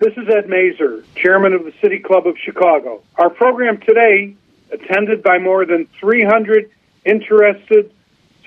[0.00, 3.02] This is Ed Mazer, Chairman of the City Club of Chicago.
[3.16, 4.34] Our program today,
[4.72, 6.70] attended by more than 300
[7.04, 7.92] interested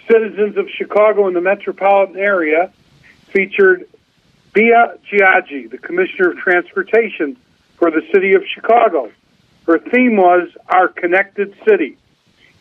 [0.09, 2.73] citizens of Chicago and the metropolitan area,
[3.27, 3.87] featured
[4.55, 7.37] Gia Biaggi, the Commissioner of Transportation
[7.77, 9.11] for the City of Chicago.
[9.67, 11.99] Her theme was Our Connected City,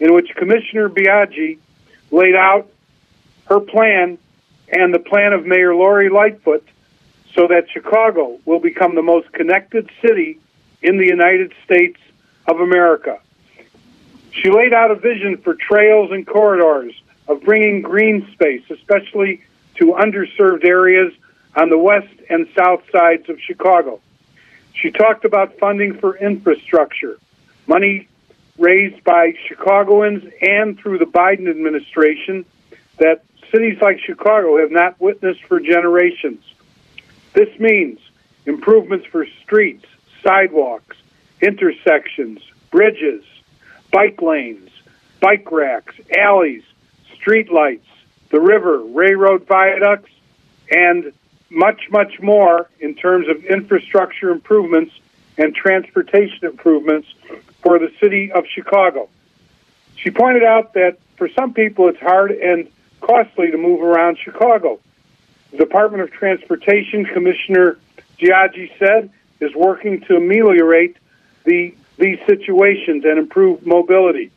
[0.00, 1.56] in which Commissioner Biaggi
[2.10, 2.68] laid out
[3.46, 4.18] her plan
[4.68, 6.68] and the plan of Mayor Lori Lightfoot
[7.34, 10.38] so that Chicago will become the most connected city
[10.82, 11.98] in the United States
[12.46, 13.18] of America.
[14.32, 16.94] She laid out a vision for trails and corridors
[17.28, 19.42] of bringing green space, especially
[19.76, 21.12] to underserved areas
[21.54, 24.00] on the west and south sides of Chicago.
[24.74, 27.18] She talked about funding for infrastructure,
[27.66, 28.08] money
[28.58, 32.44] raised by Chicagoans and through the Biden administration
[32.98, 36.42] that cities like Chicago have not witnessed for generations.
[37.32, 37.98] This means
[38.46, 39.84] improvements for streets,
[40.22, 40.96] sidewalks,
[41.40, 43.24] intersections, bridges,
[43.90, 44.70] bike lanes,
[45.20, 46.62] bike racks, alleys,
[47.14, 47.86] street lights,
[48.30, 50.10] the river, railroad viaducts,
[50.70, 51.12] and
[51.50, 54.92] much, much more in terms of infrastructure improvements
[55.38, 57.08] and transportation improvements
[57.62, 59.08] for the city of Chicago.
[59.96, 62.68] She pointed out that for some people it's hard and
[63.00, 64.80] costly to move around Chicago.
[65.52, 67.78] The Department of Transportation Commissioner
[68.18, 70.96] Biaggi said is working to ameliorate
[71.44, 74.30] the these situations and improve mobility.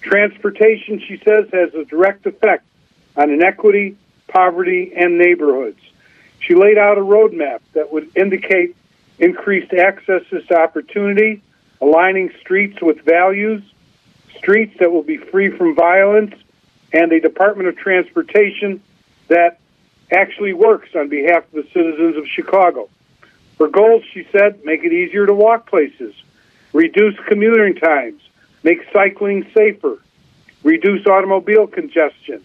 [0.00, 2.64] Transportation, she says, has a direct effect
[3.16, 3.96] on inequity,
[4.26, 5.78] poverty, and neighborhoods.
[6.40, 8.76] She laid out a roadmap that would indicate
[9.18, 11.40] increased access to opportunity,
[11.80, 13.62] aligning streets with values,
[14.36, 16.34] streets that will be free from violence,
[16.92, 18.82] and a Department of Transportation
[19.28, 19.60] that
[20.12, 22.88] actually works on behalf of the citizens of Chicago.
[23.58, 26.14] Her goals, she said, make it easier to walk places,
[26.72, 28.20] reduce commuting times,
[28.62, 29.98] make cycling safer,
[30.62, 32.44] reduce automobile congestion,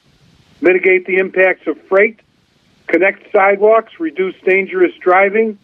[0.62, 2.20] mitigate the impacts of freight,
[2.88, 5.58] connect sidewalks, reduce dangerous driving,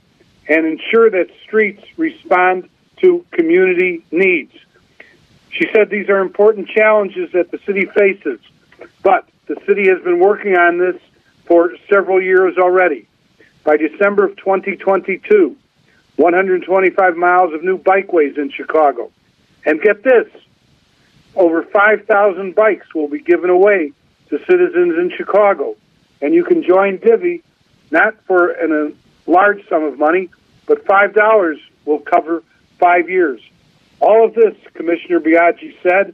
[0.50, 4.54] and ensure that streets respond to community needs.
[5.50, 8.40] She said these are important challenges that the city faces,
[9.02, 11.02] but the city has been working on this
[11.48, 13.08] for several years already.
[13.64, 15.56] By December of 2022,
[16.18, 19.12] 125 miles of new bikeways in Chicago.
[19.66, 20.28] And get this
[21.36, 23.92] over 5,000 bikes will be given away
[24.30, 25.76] to citizens in Chicago.
[26.22, 27.44] And you can join Divvy
[27.92, 28.72] not for an,
[29.28, 30.30] a large sum of money,
[30.66, 32.44] but $5 will cover
[32.80, 33.40] five years.
[34.00, 36.14] All of this, Commissioner Biaggi said,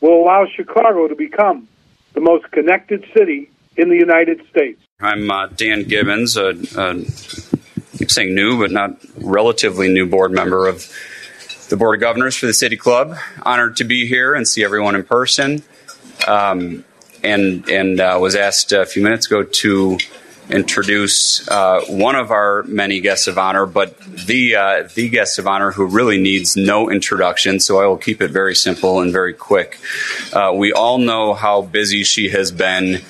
[0.00, 1.68] will allow Chicago to become
[2.14, 4.80] the most connected city in the United States.
[5.00, 10.32] I'm uh, Dan Gibbons, a, a, I keep saying new, but not relatively new board
[10.32, 10.90] member of
[11.68, 13.16] the Board of Governors for the City Club.
[13.42, 15.62] Honored to be here and see everyone in person.
[16.26, 16.84] Um,
[17.24, 19.98] and and uh, was asked a few minutes ago to
[20.50, 25.46] introduce uh, one of our many guests of honor, but the uh, the guest of
[25.46, 27.60] honor who really needs no introduction.
[27.60, 29.78] So I will keep it very simple and very quick.
[30.32, 33.00] Uh, we all know how busy she has been.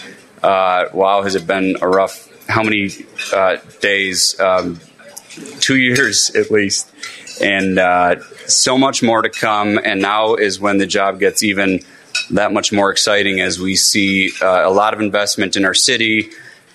[0.45, 2.31] Uh, wow, has it been a rough?
[2.49, 2.91] How many
[3.33, 4.39] uh, days?
[4.39, 4.81] Um,
[5.61, 6.93] two years at least,
[7.41, 9.79] and uh, so much more to come.
[9.83, 11.81] And now is when the job gets even
[12.31, 16.31] that much more exciting as we see a lot of investment in our city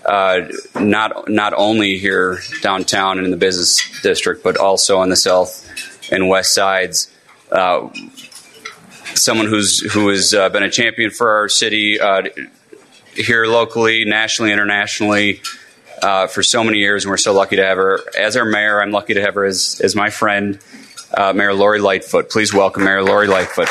[0.05, 5.15] uh, not not only here downtown and in the business district, but also on the
[5.15, 5.67] south
[6.11, 7.11] and west sides.
[7.51, 7.89] Uh,
[9.13, 12.23] someone who's who has uh, been a champion for our city uh,
[13.15, 15.41] here locally, nationally, internationally.
[16.01, 18.81] Uh, for so many years, and we're so lucky to have her as our mayor.
[18.81, 20.57] I'm lucky to have her as, as my friend,
[21.17, 22.29] Mayor Lori Lightfoot.
[22.29, 23.67] Please welcome Mayor Lori Lightfoot.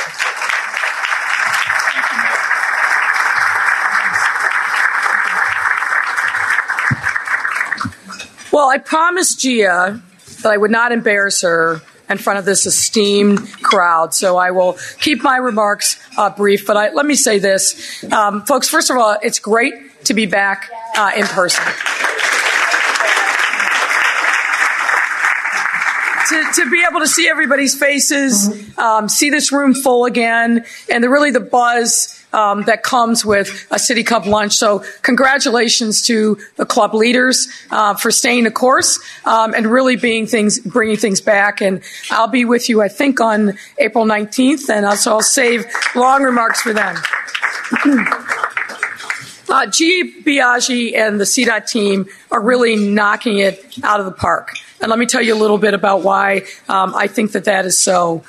[8.53, 10.03] Well, I promised Gia
[10.43, 14.15] that I would not embarrass her in front of this esteemed crowd.
[14.15, 16.67] So I will keep my remarks uh, brief.
[16.67, 18.69] But I, let me say this, um, folks.
[18.69, 21.65] First of all, it's great to be back uh, in person.
[26.29, 31.03] To, to, be able to see everybody's faces, um, see this room full again, and
[31.03, 34.53] the, really the buzz um, that comes with a City Club lunch.
[34.53, 40.27] So, congratulations to the club leaders uh, for staying the course um, and really being
[40.27, 41.63] things, bringing things back.
[41.63, 45.65] And I'll be with you, I think, on April 19th, and so I'll save
[45.95, 46.97] long remarks for then.
[49.51, 50.13] Uh, G.
[50.23, 54.51] Biaggi and the CDOT team are really knocking it out of the park.
[54.81, 57.67] And let me tell you a little bit about why um, I think that that
[57.67, 58.23] is so.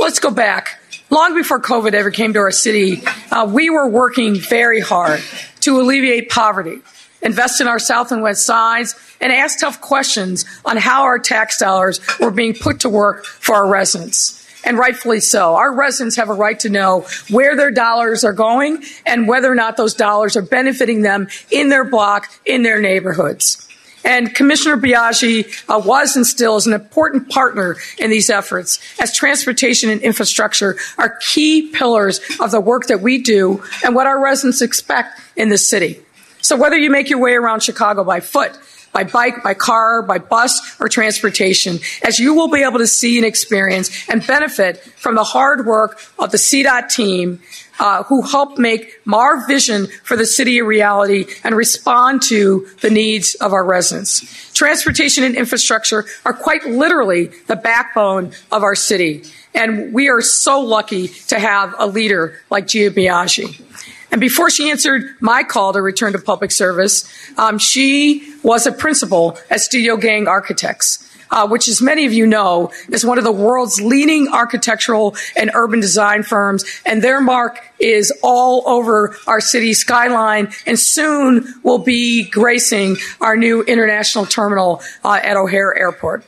[0.00, 0.80] Let's go back.
[1.10, 5.20] Long before COVID ever came to our city, uh, we were working very hard
[5.60, 6.78] to alleviate poverty,
[7.20, 11.58] invest in our south and west sides, and ask tough questions on how our tax
[11.58, 14.38] dollars were being put to work for our residents.
[14.64, 15.56] And rightfully so.
[15.56, 19.54] Our residents have a right to know where their dollars are going and whether or
[19.54, 23.68] not those dollars are benefiting them in their block, in their neighborhoods.
[24.04, 29.14] And Commissioner Biaggi uh, was and still is an important partner in these efforts, as
[29.14, 34.22] transportation and infrastructure are key pillars of the work that we do and what our
[34.22, 36.00] residents expect in the city.
[36.40, 38.58] So whether you make your way around Chicago by foot,
[38.92, 43.16] by bike, by car, by bus, or transportation, as you will be able to see
[43.16, 47.40] and experience and benefit from the hard work of the CDOT team
[47.82, 52.88] uh, who help make our vision for the city a reality and respond to the
[52.88, 54.52] needs of our residents.
[54.54, 59.24] Transportation and infrastructure are quite literally the backbone of our city.
[59.52, 62.92] And we are so lucky to have a leader like Gia.
[64.12, 68.72] And before she answered my call to return to public service, um, she was a
[68.72, 71.11] principal at Studio Gang Architects.
[71.32, 75.50] Uh, which, as many of you know, is one of the world's leading architectural and
[75.54, 81.78] urban design firms, and their mark is all over our city skyline, and soon will
[81.78, 86.22] be gracing our new international terminal uh, at O'Hare Airport.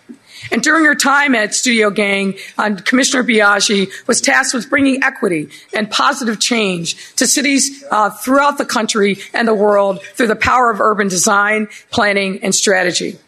[0.50, 5.48] And during her time at Studio Gang, uh, Commissioner Biaggi was tasked with bringing equity
[5.74, 10.70] and positive change to cities uh, throughout the country and the world through the power
[10.70, 13.18] of urban design, planning, and strategy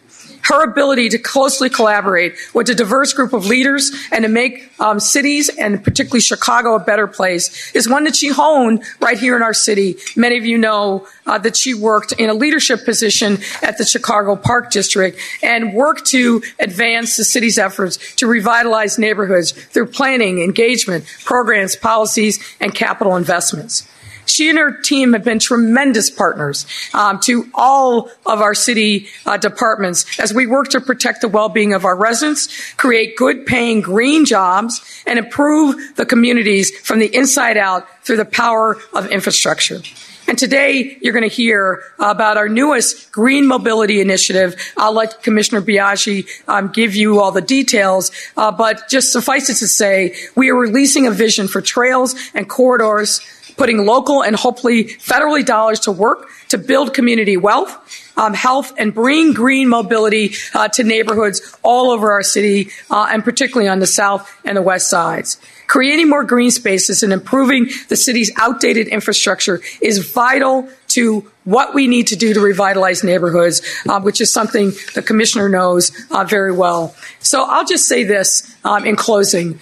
[0.46, 5.00] her ability to closely collaborate with a diverse group of leaders and to make um,
[5.00, 9.42] cities and particularly Chicago a better place is one that she honed right here in
[9.42, 9.96] our city.
[10.16, 14.36] Many of you know uh, that she worked in a leadership position at the Chicago
[14.36, 21.04] Park District and worked to advance the city's efforts to revitalize neighborhoods through planning, engagement,
[21.24, 23.88] programs, policies, and capital investments.
[24.26, 29.36] She and her team have been tremendous partners um, to all of our city uh,
[29.38, 35.02] departments as we work to protect the well-being of our residents, create good-paying green jobs,
[35.06, 39.80] and improve the communities from the inside out through the power of infrastructure.
[40.28, 44.56] And today you're going to hear about our newest green mobility initiative.
[44.76, 49.54] I'll let Commissioner Biaggi um, give you all the details, uh, but just suffice it
[49.58, 53.20] to say, we are releasing a vision for trails and corridors
[53.56, 57.76] putting local and hopefully federally dollars to work to build community wealth,
[58.16, 63.24] um, health, and bring green mobility uh, to neighborhoods all over our city, uh, and
[63.24, 65.40] particularly on the south and the west sides.
[65.66, 71.88] Creating more green spaces and improving the city's outdated infrastructure is vital to what we
[71.88, 76.52] need to do to revitalize neighborhoods, uh, which is something the commissioner knows uh, very
[76.52, 76.94] well.
[77.18, 79.58] So I'll just say this um, in closing.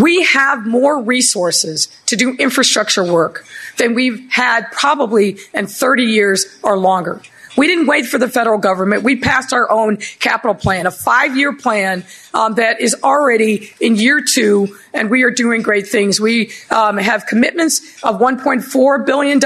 [0.00, 3.44] We have more resources to do infrastructure work
[3.78, 7.20] than we've had probably in 30 years or longer.
[7.56, 9.02] We didn't wait for the federal government.
[9.02, 13.96] We passed our own capital plan, a five year plan um, that is already in
[13.96, 16.18] year two, and we are doing great things.
[16.20, 19.40] We um, have commitments of $1.4 billion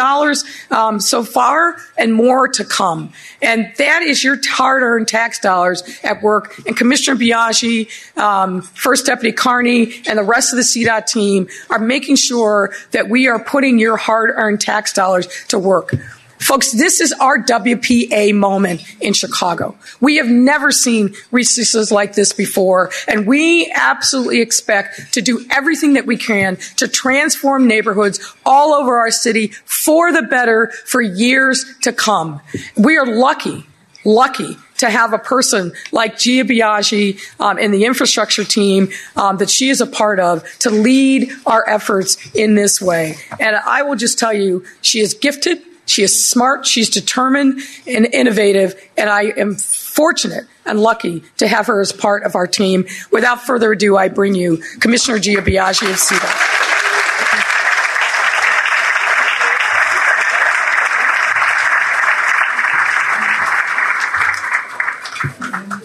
[0.70, 3.12] um, so far and more to come.
[3.43, 6.59] And that is your hard earned tax dollars at work.
[6.67, 11.78] And Commissioner Biaggi, um, First Deputy Carney, and the rest of the CDOT team are
[11.78, 15.92] making sure that we are putting your hard earned tax dollars to work.
[16.38, 19.76] Folks, this is our WPA moment in Chicago.
[20.00, 25.95] We have never seen resources like this before, and we absolutely expect to do everything
[25.95, 31.64] that we can to transform neighborhoods all over our city for the better for years
[31.83, 32.40] to come.
[32.76, 33.66] We are lucky,
[34.05, 39.50] lucky to have a person like Gia Biaggi um, and the infrastructure team um, that
[39.50, 43.16] she is a part of to lead our efforts in this way.
[43.40, 45.62] And I will just tell you, she is gifted.
[45.87, 51.69] She is smart, she's determined and innovative, and I am fortunate and lucky to have
[51.69, 52.87] her as part of our team.
[53.11, 56.52] Without further ado, I bring you Commissioner Gia Biaggi of CDOT.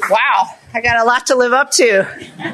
[0.09, 2.50] Wow, I got a lot to live up to.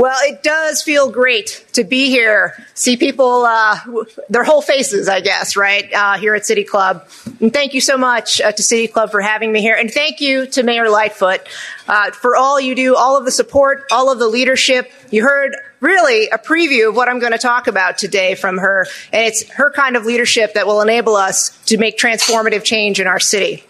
[0.00, 3.78] Well, it does feel great to be here, see people, uh,
[4.30, 7.06] their whole faces, I guess, right, uh, here at City Club.
[7.38, 9.76] And thank you so much uh, to City Club for having me here.
[9.76, 11.46] And thank you to Mayor Lightfoot
[11.86, 14.90] uh, for all you do, all of the support, all of the leadership.
[15.10, 18.86] You heard really a preview of what I'm going to talk about today from her.
[19.12, 23.06] And it's her kind of leadership that will enable us to make transformative change in
[23.06, 23.64] our city.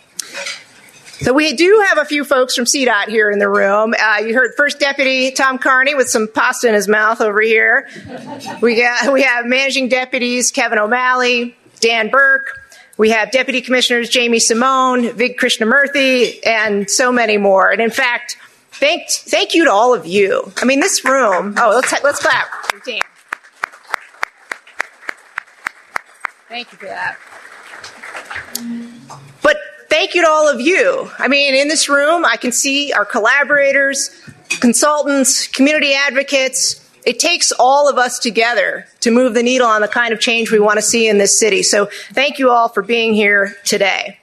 [1.21, 3.95] So we do have a few folks from CDOT here in the room.
[3.99, 7.89] Uh, you heard First Deputy Tom Carney with some pasta in his mouth over here.
[8.62, 12.59] We got we have Managing Deputies Kevin O'Malley, Dan Burke.
[12.97, 17.71] We have Deputy Commissioners Jamie Simone, Vig Krishnamurthy, and so many more.
[17.71, 18.39] And in fact,
[18.73, 20.50] thank thank you to all of you.
[20.57, 21.55] I mean, this room.
[21.59, 22.49] Oh, let's let's clap.
[26.49, 27.19] Thank you for that.
[29.90, 31.11] Thank you to all of you.
[31.18, 34.11] I mean, in this room, I can see our collaborators,
[34.61, 36.88] consultants, community advocates.
[37.04, 40.52] It takes all of us together to move the needle on the kind of change
[40.52, 41.64] we want to see in this city.
[41.64, 44.20] So thank you all for being here today.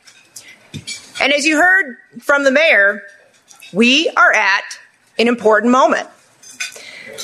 [1.19, 3.03] And as you heard from the mayor,
[3.73, 4.79] we are at
[5.19, 6.07] an important moment.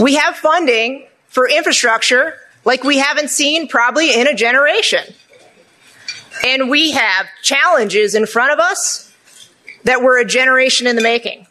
[0.02, 2.34] We have funding for infrastructure
[2.66, 5.14] like we haven't seen probably in a generation.
[6.44, 9.12] And we have challenges in front of us
[9.84, 11.48] that were a generation in the making.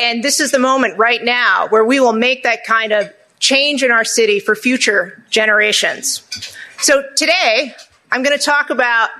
[0.00, 3.82] And this is the moment right now where we will make that kind of change
[3.82, 6.22] in our city for future generations.
[6.78, 7.74] So today,
[8.10, 9.10] I'm going to talk about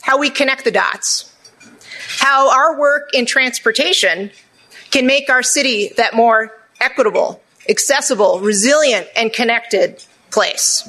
[0.00, 1.32] how we connect the dots,
[2.18, 4.30] how our work in transportation
[4.90, 10.88] can make our city that more equitable, accessible, resilient, and connected place.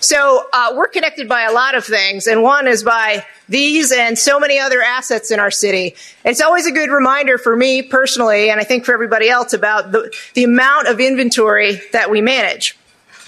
[0.00, 4.18] So uh, we're connected by a lot of things, and one is by these and
[4.18, 5.94] so many other assets in our city.
[6.24, 9.92] It's always a good reminder for me personally, and I think for everybody else, about
[9.92, 12.76] the, the amount of inventory that we manage.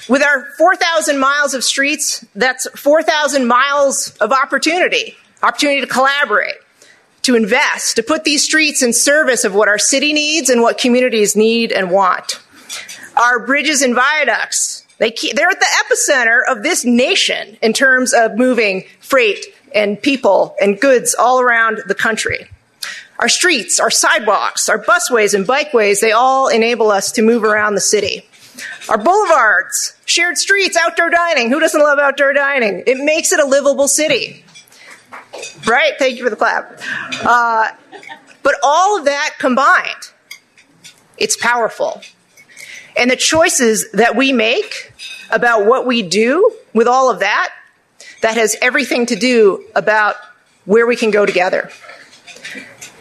[0.09, 6.57] With our 4,000 miles of streets, that's 4,000 miles of opportunity, opportunity to collaborate,
[7.23, 10.79] to invest, to put these streets in service of what our city needs and what
[10.79, 12.41] communities need and want.
[13.17, 18.13] Our bridges and viaducts, they keep, they're at the epicenter of this nation in terms
[18.13, 22.49] of moving freight and people and goods all around the country.
[23.19, 27.75] Our streets, our sidewalks, our busways and bikeways, they all enable us to move around
[27.75, 28.23] the city.
[28.89, 31.51] Our boulevards, shared streets, outdoor dining.
[31.51, 32.85] Who doesn't love outdoor dining?
[32.87, 34.45] It makes it a livable city.
[35.67, 35.93] Right?
[35.99, 36.81] Thank you for the clap.
[37.25, 37.71] Uh,
[38.43, 40.13] but all of that combined,
[41.17, 42.01] it's powerful.
[42.99, 44.93] And the choices that we make
[45.31, 47.53] about what we do with all of that,
[48.23, 50.17] that has everything to do about
[50.65, 51.71] where we can go together.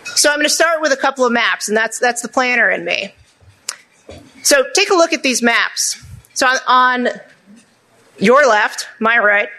[0.06, 2.70] So I'm going to start with a couple of maps, and that's, that's the planner
[2.70, 3.14] in me.
[4.44, 6.02] So take a look at these maps.
[6.34, 7.10] So on, on
[8.20, 9.50] your left, my right,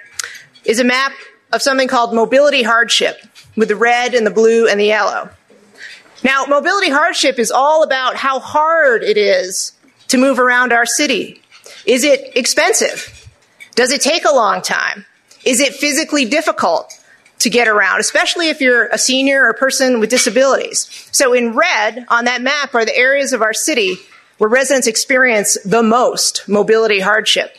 [0.64, 1.12] is a map
[1.52, 3.20] of something called mobility hardship
[3.56, 5.30] with the red and the blue and the yellow.
[6.22, 9.72] Now, mobility hardship is all about how hard it is
[10.08, 11.40] to move around our city?
[11.86, 13.28] Is it expensive?
[13.74, 15.06] Does it take a long time?
[15.44, 16.92] Is it physically difficult
[17.38, 21.08] to get around, especially if you're a senior or a person with disabilities?
[21.12, 23.96] So in red on that map are the areas of our city
[24.38, 27.56] where residents experience the most mobility hardship.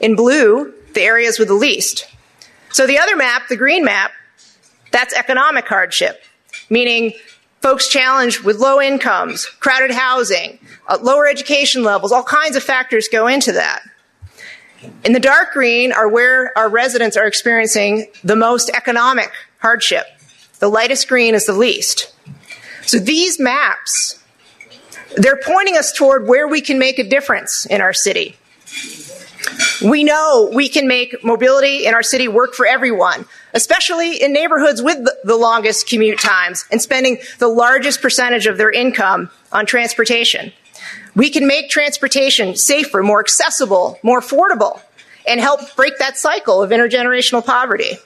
[0.00, 2.08] In blue, the areas with the least.
[2.72, 4.12] So the other map, the green map,
[4.90, 6.22] that's economic hardship,
[6.70, 7.12] meaning
[7.64, 13.08] folks challenged with low incomes, crowded housing, uh, lower education levels, all kinds of factors
[13.08, 13.80] go into that.
[15.02, 20.04] In the dark green are where our residents are experiencing the most economic hardship.
[20.58, 22.14] The lightest green is the least.
[22.82, 24.22] So these maps,
[25.16, 28.36] they're pointing us toward where we can make a difference in our city.
[29.82, 34.82] We know we can make mobility in our city work for everyone, especially in neighborhoods
[34.82, 40.52] with the longest commute times and spending the largest percentage of their income on transportation.
[41.14, 44.80] We can make transportation safer, more accessible, more affordable,
[45.28, 47.98] and help break that cycle of intergenerational poverty.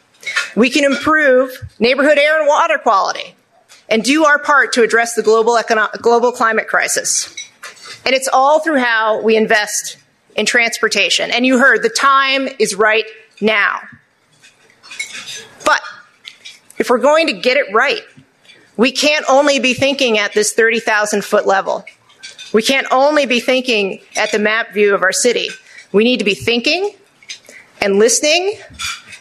[0.57, 3.35] We can improve neighborhood air and water quality
[3.88, 5.59] and do our part to address the global,
[6.02, 7.35] global climate crisis.
[8.04, 9.97] And it's all through how we invest
[10.38, 11.30] in transportation.
[11.33, 13.04] And you heard the time is right
[13.40, 13.80] now.
[15.66, 15.83] But
[16.78, 18.02] if we're going to get it right,
[18.76, 21.85] we can't only be thinking at this 30,000 foot level.
[22.54, 25.49] We can't only be thinking at the map view of our city.
[25.92, 26.95] We need to be thinking
[27.83, 28.59] and listening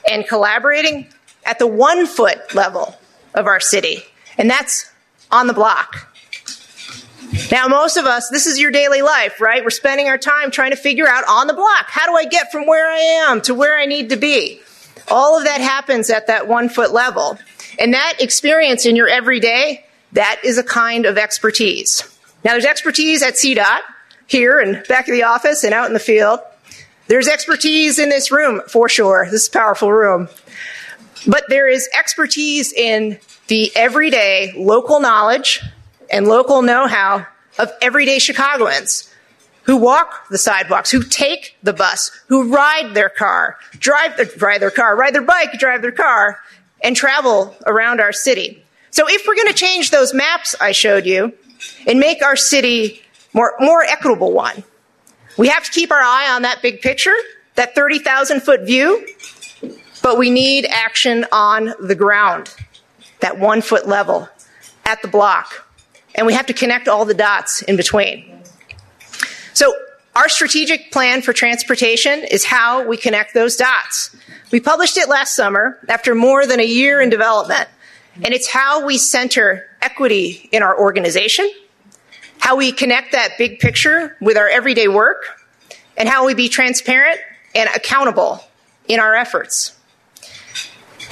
[0.09, 1.07] and collaborating
[1.45, 2.95] at the one foot level
[3.33, 4.03] of our city.
[4.37, 4.91] And that's
[5.31, 6.13] on the block.
[7.51, 9.63] Now, most of us, this is your daily life, right?
[9.63, 12.51] We're spending our time trying to figure out on the block, how do I get
[12.51, 14.61] from where I am to where I need to be?
[15.09, 17.37] All of that happens at that one foot level.
[17.79, 22.03] And that experience in your everyday, that is a kind of expertise.
[22.43, 23.81] Now, there's expertise at CDOT,
[24.27, 26.39] here and back of the office and out in the field.
[27.07, 29.27] There's expertise in this room, for sure.
[29.31, 30.27] This powerful room.
[31.25, 35.61] But there is expertise in the everyday local knowledge
[36.09, 37.27] and local know how
[37.59, 39.13] of everyday Chicagoans
[39.67, 44.95] who walk the sidewalks, who take the bus, who ride their car, drive, their car,
[44.95, 46.39] ride their bike, drive their car,
[46.81, 48.63] and travel around our city.
[48.91, 51.33] So if we're going to change those maps I showed you
[51.85, 53.01] and make our city
[53.33, 54.63] more, more equitable one,
[55.37, 57.15] we have to keep our eye on that big picture,
[57.55, 59.05] that 30,000 foot view,
[60.01, 62.55] but we need action on the ground,
[63.19, 64.29] that one foot level
[64.85, 65.66] at the block.
[66.17, 68.41] And we have to connect all the dots in between.
[69.53, 69.73] So
[70.15, 74.15] our strategic plan for transportation is how we connect those dots.
[74.51, 77.69] We published it last summer after more than a year in development,
[78.23, 81.51] and it's how we center equity in our organization,
[82.39, 85.23] how we connect that big picture with our everyday work,
[85.97, 87.19] and how we be transparent
[87.53, 88.43] and accountable
[88.87, 89.77] in our efforts.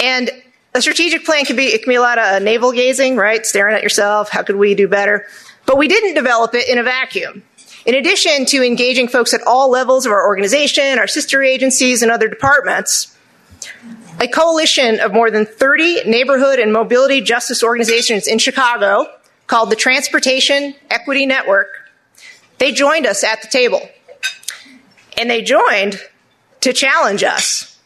[0.01, 0.31] And
[0.75, 3.45] a strategic plan can be, it can be a lot of navel gazing, right?
[3.45, 4.29] Staring at yourself.
[4.29, 5.25] How could we do better?
[5.65, 7.43] But we didn't develop it in a vacuum.
[7.85, 12.11] In addition to engaging folks at all levels of our organization, our sister agencies, and
[12.11, 13.15] other departments,
[14.19, 19.07] a coalition of more than 30 neighborhood and mobility justice organizations in Chicago
[19.47, 21.69] called the Transportation Equity Network,
[22.57, 23.81] they joined us at the table.
[25.17, 26.01] And they joined
[26.61, 27.79] to challenge us,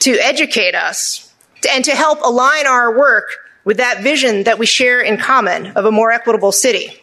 [0.00, 1.25] to educate us,
[1.66, 5.84] and to help align our work with that vision that we share in common of
[5.84, 7.00] a more equitable city.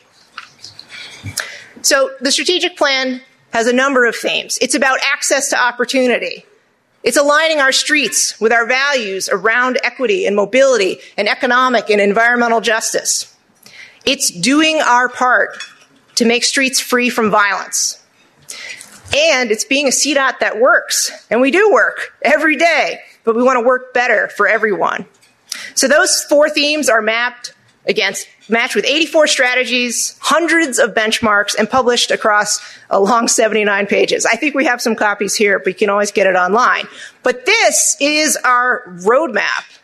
[1.82, 4.58] So the strategic plan has a number of themes.
[4.62, 6.46] It's about access to opportunity.
[7.04, 12.62] It's aligning our streets with our values around equity and mobility and economic and environmental
[12.62, 13.36] justice.
[14.06, 15.58] It's doing our part
[16.16, 18.02] to make streets free from violence.
[19.16, 21.12] And it's being a CDOT that works.
[21.30, 25.06] And we do work every day but we want to work better for everyone.
[25.76, 27.54] So those four themes are mapped
[27.86, 34.26] against matched with 84 strategies, hundreds of benchmarks, and published across a long 79 pages.
[34.26, 36.88] I think we have some copies here, but you can always get it online.
[37.24, 39.80] But this is our roadmap.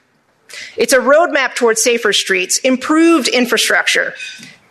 [0.76, 4.14] It's a roadmap towards safer streets, improved infrastructure,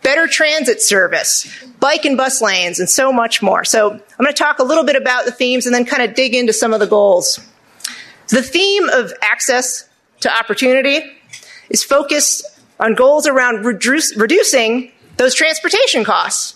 [0.01, 1.47] better transit service,
[1.79, 3.63] bike and bus lanes, and so much more.
[3.63, 6.15] So I'm going to talk a little bit about the themes and then kind of
[6.15, 7.39] dig into some of the goals.
[8.29, 9.89] The theme of access
[10.21, 11.01] to opportunity
[11.69, 12.45] is focused
[12.79, 16.55] on goals around reduce, reducing those transportation costs,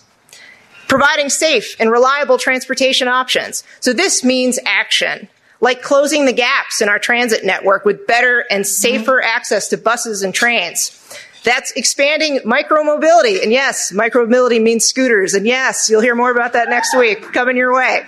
[0.88, 3.64] providing safe and reliable transportation options.
[3.80, 5.28] So this means action,
[5.60, 10.22] like closing the gaps in our transit network with better and safer access to buses
[10.22, 11.00] and trains.
[11.42, 13.42] That's expanding micromobility.
[13.42, 15.34] And yes, micromobility means scooters.
[15.34, 18.06] And yes, you'll hear more about that next week coming your way.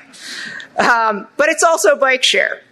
[0.79, 2.63] Um, but it's also bike share.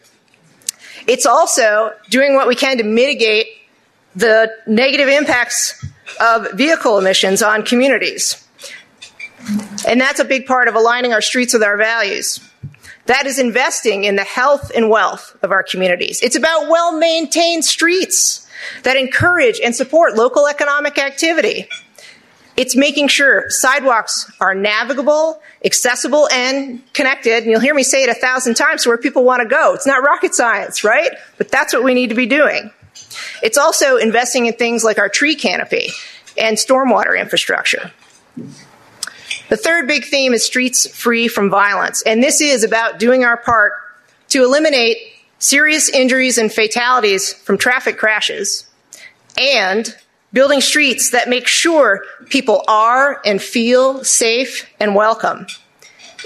[1.06, 3.46] It's also doing what we can to mitigate
[4.16, 5.84] the negative impacts
[6.20, 8.46] of vehicle emissions on communities.
[9.86, 12.40] And that's a big part of aligning our streets with our values.
[13.06, 16.22] That is investing in the health and wealth of our communities.
[16.22, 18.48] It's about well maintained streets
[18.82, 21.68] that encourage and support local economic activity.
[22.56, 27.42] It's making sure sidewalks are navigable, accessible, and connected.
[27.42, 29.74] And you'll hear me say it a thousand times where people want to go.
[29.74, 31.10] It's not rocket science, right?
[31.36, 32.70] But that's what we need to be doing.
[33.42, 35.88] It's also investing in things like our tree canopy
[36.38, 37.92] and stormwater infrastructure.
[39.48, 42.02] The third big theme is streets free from violence.
[42.02, 43.72] And this is about doing our part
[44.28, 44.96] to eliminate
[45.38, 48.66] serious injuries and fatalities from traffic crashes
[49.38, 49.94] and
[50.34, 55.46] building streets that make sure people are and feel safe and welcome.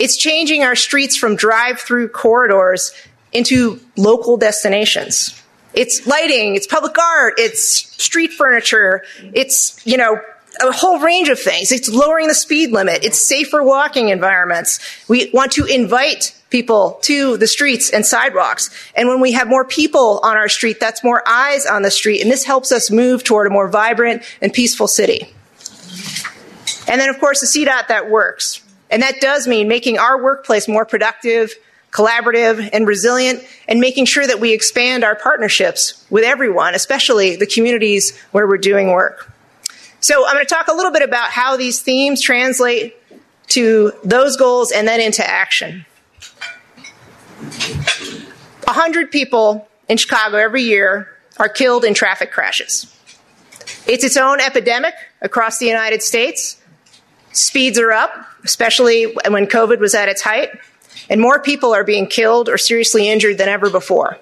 [0.01, 2.93] It's changing our streets from drive through corridors
[3.33, 5.41] into local destinations.
[5.75, 7.63] It's lighting, it's public art, it's
[8.03, 10.19] street furniture, it's, you know,
[10.61, 11.71] a whole range of things.
[11.71, 13.05] It's lowering the speed limit.
[13.05, 14.81] It's safer walking environments.
[15.07, 18.71] We want to invite people to the streets and sidewalks.
[18.97, 22.23] And when we have more people on our street, that's more eyes on the street.
[22.23, 25.33] And this helps us move toward a more vibrant and peaceful city.
[26.87, 28.63] And then, of course, the CDOT that works.
[28.91, 31.53] And that does mean making our workplace more productive,
[31.91, 37.47] collaborative, and resilient, and making sure that we expand our partnerships with everyone, especially the
[37.47, 39.31] communities where we're doing work.
[40.01, 42.97] So I'm going to talk a little bit about how these themes translate
[43.49, 45.85] to those goals and then into action.
[48.65, 52.95] 100 people in Chicago every year are killed in traffic crashes.
[53.87, 56.61] It's its own epidemic across the United States.
[57.33, 58.13] Speeds are up,
[58.45, 60.51] especially when COVID was at its height,
[61.09, 64.19] and more people are being killed or seriously injured than ever before.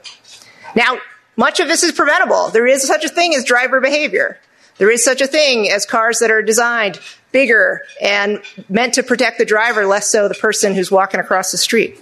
[0.75, 0.99] Now,
[1.37, 2.49] much of this is preventable.
[2.49, 4.39] There is such a thing as driver behavior.
[4.79, 7.01] There is such a thing as cars that are designed
[7.33, 11.59] bigger and meant to protect the driver, less so the person who's walking across the
[11.59, 12.01] street.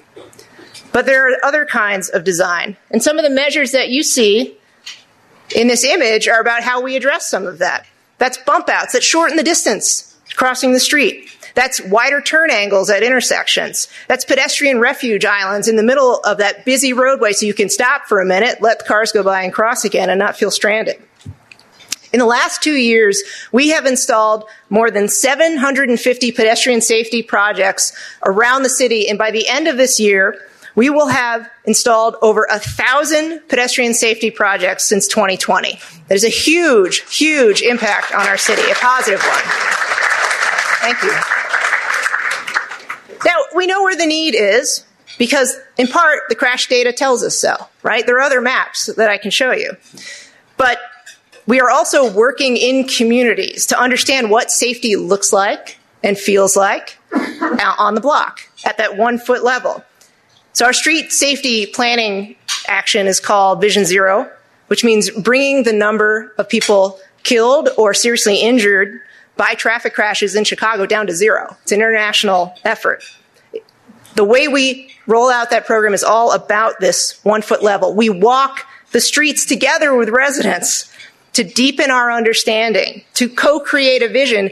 [0.95, 2.77] But there are other kinds of design.
[2.93, 4.57] And some of the measures that you see
[5.53, 7.85] in this image are about how we address some of that.
[8.19, 11.29] That's bump outs that shorten the distance crossing the street.
[11.57, 13.89] That's wider turn angles at intersections.
[14.07, 18.07] That's pedestrian refuge islands in the middle of that busy roadway so you can stop
[18.07, 21.03] for a minute, let the cars go by and cross again and not feel stranded.
[22.13, 27.93] In the last two years, we have installed more than 750 pedestrian safety projects
[28.25, 30.41] around the city, and by the end of this year,
[30.75, 35.79] we will have installed over a thousand pedestrian safety projects since 2020.
[36.09, 39.43] That is a huge, huge impact on our city, a positive one.
[40.81, 41.13] Thank you.
[43.25, 44.85] Now, we know where the need is
[45.19, 48.05] because, in part, the crash data tells us so, right?
[48.05, 49.77] There are other maps that I can show you.
[50.57, 50.79] But
[51.47, 56.99] we are also working in communities to understand what safety looks like and feels like
[57.79, 59.85] on the block at that one foot level.
[60.55, 62.37] So, our street safety planning
[62.67, 64.31] action is called Vision Zero,
[64.69, 69.01] which means bringing the number of people killed or seriously injured
[69.37, 71.57] by traffic crashes in Chicago down to zero.
[71.63, 73.03] It's an international effort.
[74.15, 77.95] The way we roll out that program is all about this one foot level.
[77.95, 80.93] We walk the streets together with residents
[81.33, 84.51] to deepen our understanding, to co create a vision,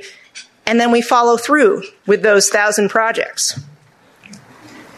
[0.66, 3.60] and then we follow through with those thousand projects.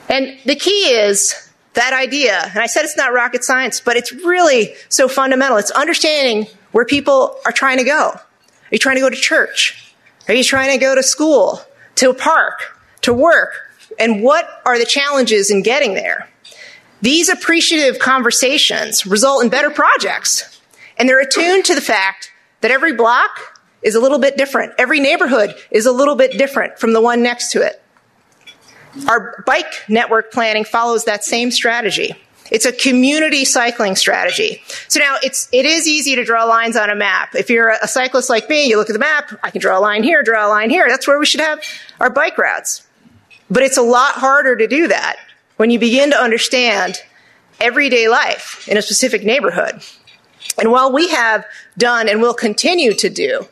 [0.08, 4.12] And the key is that idea, and I said it's not rocket science, but it's
[4.12, 5.56] really so fundamental.
[5.56, 8.10] It's understanding where people are trying to go.
[8.10, 8.22] Are
[8.70, 9.94] you trying to go to church?
[10.28, 11.60] Are you trying to go to school,
[11.96, 13.52] to a park, to work?
[13.98, 16.28] And what are the challenges in getting there?
[17.02, 20.60] These appreciative conversations result in better projects,
[20.96, 24.72] and they're attuned to the fact that every block is a little bit different.
[24.78, 27.83] Every neighborhood is a little bit different from the one next to it.
[29.08, 32.14] Our bike network planning follows that same strategy.
[32.50, 34.62] It's a community cycling strategy.
[34.88, 37.34] So now it's, it is easy to draw lines on a map.
[37.34, 39.80] If you're a cyclist like me, you look at the map, I can draw a
[39.80, 40.86] line here, draw a line here.
[40.88, 41.60] That's where we should have
[42.00, 42.86] our bike routes.
[43.50, 45.16] But it's a lot harder to do that
[45.56, 46.98] when you begin to understand
[47.60, 49.82] everyday life in a specific neighborhood.
[50.58, 51.44] And while we have
[51.78, 53.46] done and will continue to do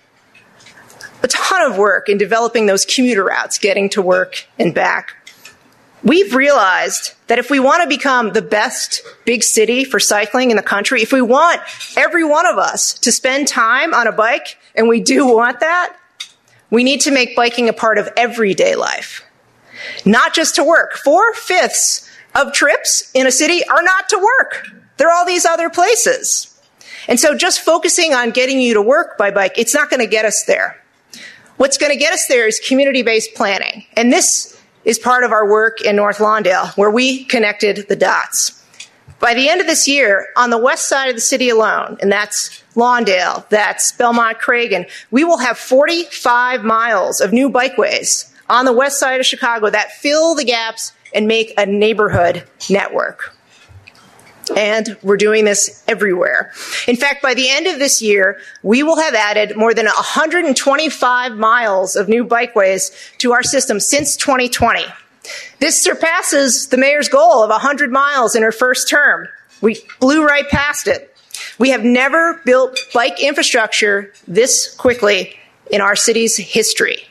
[1.23, 5.17] a ton of work in developing those commuter routes, getting to work and back,
[6.05, 10.57] We've realized that if we want to become the best big city for cycling in
[10.57, 11.61] the country, if we want
[11.97, 15.97] every one of us to spend time on a bike, and we do want that,
[16.71, 19.25] we need to make biking a part of everyday life.
[20.05, 20.95] Not just to work.
[20.95, 24.69] Four fifths of trips in a city are not to work.
[24.97, 26.49] There are all these other places.
[27.09, 30.07] And so just focusing on getting you to work by bike, it's not going to
[30.07, 30.83] get us there.
[31.59, 33.85] What's going to get us there is community based planning.
[33.97, 38.63] And this is part of our work in North Lawndale, where we connected the dots.
[39.21, 42.11] By the end of this year, on the west side of the city alone, and
[42.11, 48.73] that's Lawndale, that's Belmont Cragin, we will have 45 miles of new bikeways on the
[48.73, 53.37] west side of Chicago that fill the gaps and make a neighborhood network.
[54.57, 56.53] And we're doing this everywhere.
[56.87, 61.33] In fact, by the end of this year, we will have added more than 125
[61.37, 64.85] miles of new bikeways to our system since 2020.
[65.61, 69.29] This surpasses the mayor's goal of 100 miles in her first term.
[69.61, 71.15] We blew right past it.
[71.59, 75.37] We have never built bike infrastructure this quickly
[75.71, 77.05] in our city's history.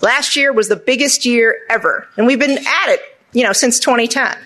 [0.00, 3.00] Last year was the biggest year ever, and we've been at it,
[3.32, 4.36] you know, since 2010.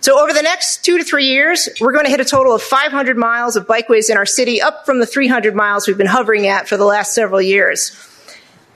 [0.00, 2.62] So over the next two to three years, we're going to hit a total of
[2.62, 6.46] 500 miles of bikeways in our city, up from the 300 miles we've been hovering
[6.46, 7.96] at for the last several years.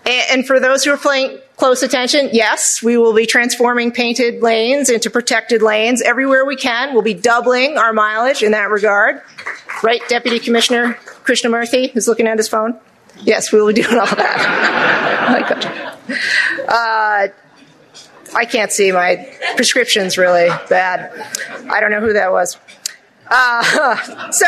[0.04, 4.90] And for those who are paying close attention, yes, we will be transforming painted lanes
[4.90, 6.92] into protected lanes everywhere we can.
[6.92, 9.22] We'll be doubling our mileage in that regard.
[9.82, 12.76] Right, Deputy Commissioner Krishnamurthy who's looking at his phone?
[13.20, 15.98] Yes, we will be doing all that.
[16.68, 17.28] uh,
[18.34, 18.92] I can't see.
[18.92, 21.12] My prescription's really bad.
[21.70, 22.58] I don't know who that was.
[23.28, 24.46] Uh, so,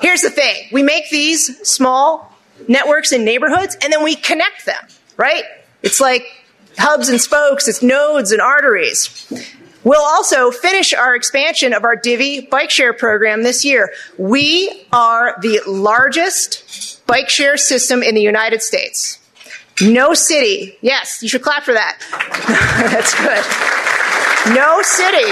[0.00, 2.32] here's the thing we make these small
[2.68, 4.82] networks in neighborhoods and then we connect them,
[5.16, 5.44] right?
[5.82, 6.24] It's like
[6.78, 9.26] hubs and spokes, it's nodes and arteries.
[9.82, 13.92] We'll also finish our expansion of our Divvy bike share program this year.
[14.18, 19.19] We are the largest bike share system in the United States.
[19.82, 21.98] No city, yes, you should clap for that.
[22.92, 24.54] That's good.
[24.54, 25.30] No city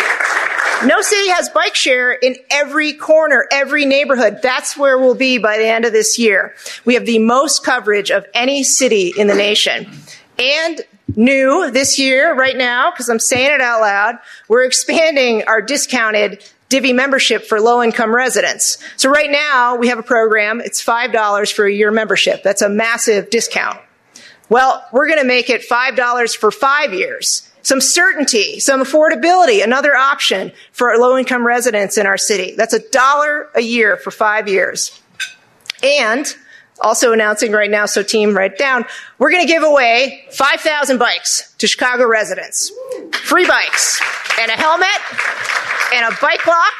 [0.86, 4.40] No city has bike share in every corner, every neighborhood.
[4.42, 6.54] That's where we'll be by the end of this year.
[6.84, 9.90] We have the most coverage of any city in the nation.
[10.38, 10.82] And
[11.16, 16.44] new this year, right now, because I'm saying it out loud, we're expanding our discounted
[16.68, 18.76] Divvy membership for low income residents.
[18.96, 20.60] So right now we have a program.
[20.60, 22.42] It's $5 for a year membership.
[22.42, 23.80] That's a massive discount.
[24.48, 27.48] Well, we're going to make it $5 for five years.
[27.62, 32.54] Some certainty, some affordability, another option for low income residents in our city.
[32.56, 34.98] That's a dollar a year for five years.
[35.82, 36.26] And
[36.80, 38.84] also announcing right now, so team, write down,
[39.18, 42.72] we're going to give away 5,000 bikes to Chicago residents.
[43.12, 44.00] Free bikes
[44.40, 44.88] and a helmet
[45.92, 46.72] and a bike lock.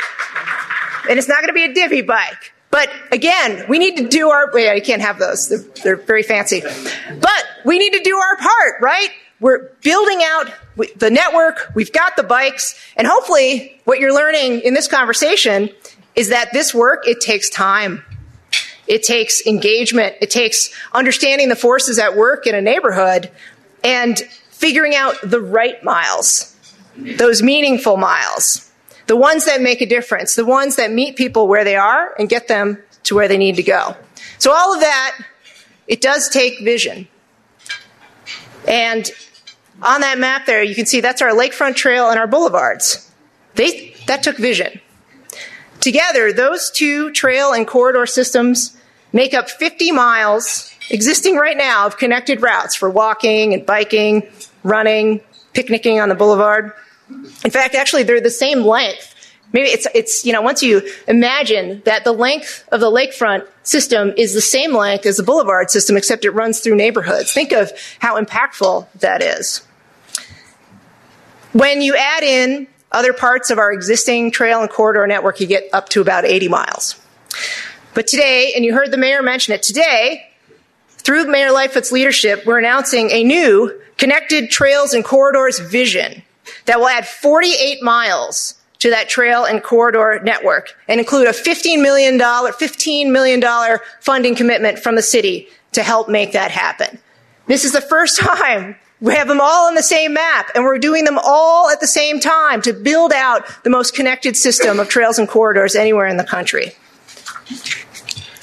[1.11, 2.53] And it's not going to be a divvy bike.
[2.71, 5.49] But again, we need to do our, wait, I can't have those.
[5.49, 6.61] They're, they're very fancy.
[6.61, 9.09] But we need to do our part, right?
[9.41, 10.53] We're building out
[10.97, 11.71] the network.
[11.75, 12.79] We've got the bikes.
[12.97, 15.71] And hopefully what you're learning in this conversation
[16.15, 18.05] is that this work, it takes time.
[18.87, 20.17] It takes engagement.
[20.21, 23.31] It takes understanding the forces at work in a neighborhood
[23.85, 24.19] and
[24.51, 26.57] figuring out the right miles,
[26.97, 28.68] those meaningful miles,
[29.09, 32.29] the ones that make a difference, the ones that meet people where they are and
[32.29, 33.97] get them to where they need to go.
[34.39, 35.19] So all of that,
[35.87, 37.09] it does take vision.
[38.69, 39.11] And
[39.83, 43.11] on that map there, you can see that's our lakefront trail and our boulevards.
[43.55, 44.81] They, that took vision.
[45.81, 48.77] Together, those two trail and corridor systems
[49.13, 54.29] make up 50 miles existing right now of connected routes for walking and biking,
[54.63, 55.23] running,
[55.55, 56.73] picnicking on the boulevard.
[57.11, 59.15] In fact, actually, they're the same length.
[59.53, 64.13] Maybe it's, it's, you know, once you imagine that the length of the lakefront system
[64.17, 67.33] is the same length as the boulevard system, except it runs through neighborhoods.
[67.33, 69.63] Think of how impactful that is.
[71.53, 75.65] When you add in other parts of our existing trail and corridor network, you get
[75.73, 77.01] up to about 80 miles.
[77.95, 80.29] But today, and you heard the mayor mention it, today,
[80.89, 86.23] through Mayor Lightfoot's leadership, we're announcing a new connected trails and corridors vision
[86.67, 91.83] that will add 48 miles to that trail and corridor network and include a $15
[91.83, 96.99] million, $15 million funding commitment from the city to help make that happen.
[97.47, 100.79] This is the first time we have them all on the same map and we're
[100.79, 104.89] doing them all at the same time to build out the most connected system of
[104.89, 106.73] trails and corridors anywhere in the country.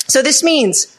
[0.08, 0.98] So this means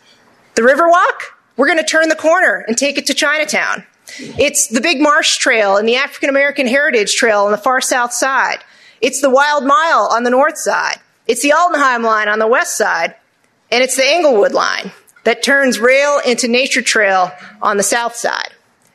[0.57, 3.85] the Riverwalk, we're going to turn the corner and take it to Chinatown.
[4.19, 8.13] It's the Big Marsh Trail and the African American Heritage Trail on the far south
[8.13, 8.59] side.
[9.01, 10.99] It's the Wild Mile on the north side.
[11.27, 13.15] It's the Altenheim line on the west side.
[13.71, 14.93] And it's the Englewood line
[15.25, 18.51] that turns rail into nature trail on the south side.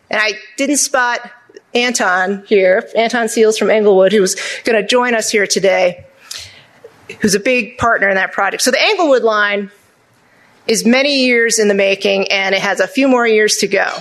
[0.10, 1.30] And I didn't spot
[1.74, 6.06] Anton here, Anton Seals from Englewood, who was going to join us here today,
[7.20, 8.64] who's a big partner in that project.
[8.64, 9.72] So the Englewood line
[10.68, 13.98] is many years in the making and it has a few more years to go.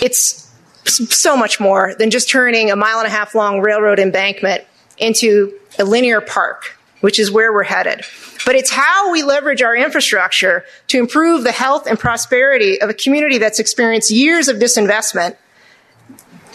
[0.00, 0.50] It's
[0.84, 4.64] so much more than just turning a mile and a half long railroad embankment
[4.98, 8.04] into a linear park, which is where we're headed.
[8.44, 12.94] But it's how we leverage our infrastructure to improve the health and prosperity of a
[12.94, 15.36] community that's experienced years of disinvestment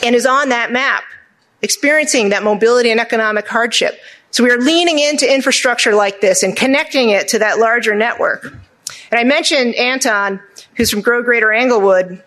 [0.03, 1.03] and is on that map,
[1.61, 3.99] experiencing that mobility and economic hardship.
[4.31, 8.53] So we are leaning into infrastructure like this and connecting it to that larger network.
[9.09, 10.41] And I mentioned Anton,
[10.75, 12.21] who's from Grow Greater Englewood,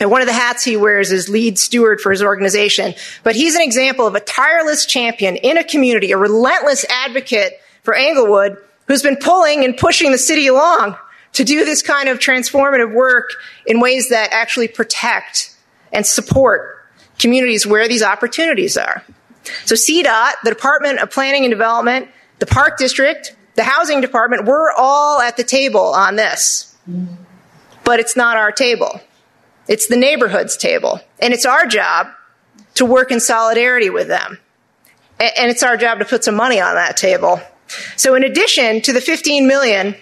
[0.00, 2.94] and one of the hats he wears is lead steward for his organization.
[3.22, 7.94] But he's an example of a tireless champion in a community, a relentless advocate for
[7.94, 10.96] Englewood, who's been pulling and pushing the city along
[11.34, 13.30] to do this kind of transformative work
[13.66, 15.56] in ways that actually protect
[15.92, 16.86] and support
[17.18, 19.04] communities where these opportunities are.
[19.64, 24.72] So CDOT, the Department of Planning and Development, the Park District, the Housing Department, we're
[24.72, 26.74] all at the table on this.
[27.84, 29.00] But it's not our table.
[29.68, 31.00] It's the neighborhood's table.
[31.20, 32.08] And it's our job
[32.74, 34.38] to work in solidarity with them.
[35.18, 37.40] And it's our job to put some money on that table.
[37.96, 39.94] So in addition to the 15 million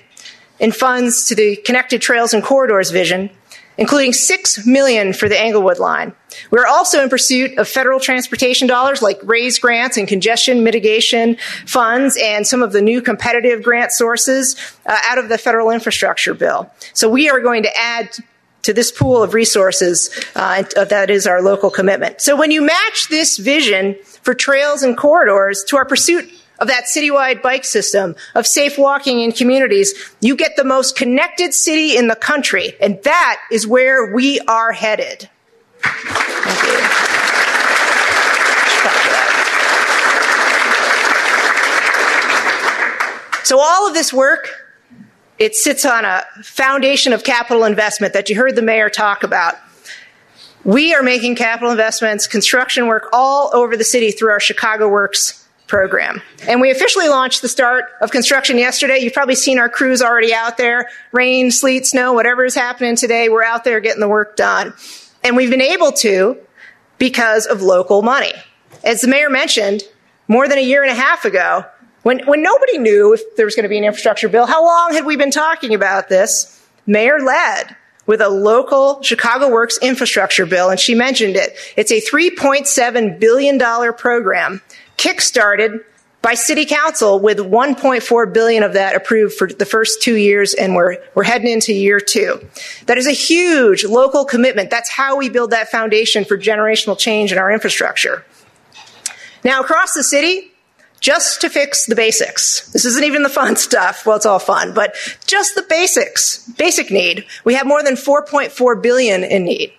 [0.59, 3.31] in funds to the Connected Trails and Corridors vision,
[3.79, 6.15] including 6 million for the Englewood line.
[6.51, 12.19] We're also in pursuit of federal transportation dollars like RAISE grants and congestion mitigation funds
[12.23, 16.71] and some of the new competitive grant sources uh, out of the federal infrastructure bill.
[16.93, 18.17] So we are going to add
[18.63, 22.21] to this pool of resources uh, uh, that is our local commitment.
[22.21, 26.85] So when you match this vision for trails and corridors to our pursuit of that
[26.85, 32.07] citywide bike system, of safe walking in communities, you get the most connected city in
[32.07, 32.75] the country.
[32.81, 35.29] And that is where we are headed.
[43.45, 44.62] So all of this work
[45.43, 49.57] it sits on a foundation of capital investment that you heard the mayor talk about.
[50.63, 55.45] We are making capital investments, construction work all over the city through our Chicago Works
[55.67, 56.23] program.
[56.47, 58.99] And we officially launched the start of construction yesterday.
[58.99, 60.89] You've probably seen our crews already out there.
[61.11, 64.73] Rain, sleet, snow, whatever is happening today, we're out there getting the work done.
[65.25, 66.39] And we've been able to
[66.99, 68.33] because of local money.
[68.85, 69.83] As the mayor mentioned,
[70.29, 71.65] more than a year and a half ago,
[72.03, 74.93] when, when nobody knew if there was going to be an infrastructure bill, how long
[74.93, 76.61] had we been talking about this?
[76.87, 81.57] Mayor led with a local Chicago Works infrastructure bill, and she mentioned it.
[81.77, 83.59] It's a $3.7 billion
[83.95, 84.61] program
[84.97, 85.85] kickstarted
[86.23, 90.77] by city council with 1.4 billion of that approved for the first two years and
[90.77, 92.41] we're, we're heading into year two.
[92.87, 94.71] That is a huge local commitment.
[94.71, 98.25] That's how we build that foundation for generational change in our infrastructure.
[99.45, 100.52] Now across the city,
[101.03, 102.71] just to fix the basics.
[102.73, 104.07] This isn't even the fun stuff.
[104.07, 107.27] Well, it's all fun, but just the basics, basic need.
[107.45, 109.75] We have more than 4.4 billion in need.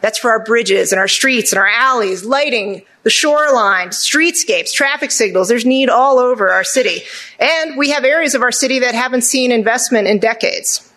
[0.00, 5.10] That's for our bridges and our streets and our alleys, lighting, the shoreline, streetscapes, traffic
[5.10, 5.48] signals.
[5.48, 7.02] There's need all over our city.
[7.40, 10.87] And we have areas of our city that haven't seen investment in decades.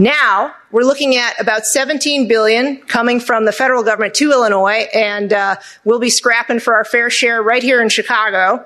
[0.00, 5.30] Now we're looking at about 17 billion coming from the federal government to Illinois, and
[5.30, 8.64] uh, we'll be scrapping for our fair share right here in Chicago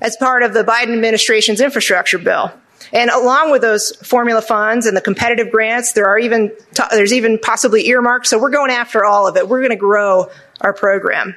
[0.00, 2.52] as part of the Biden administration's infrastructure bill.
[2.92, 6.50] And along with those formula funds and the competitive grants, there are even
[6.90, 8.28] there's even possibly earmarks.
[8.28, 9.48] So we're going after all of it.
[9.48, 10.30] We're going to grow
[10.62, 11.36] our program.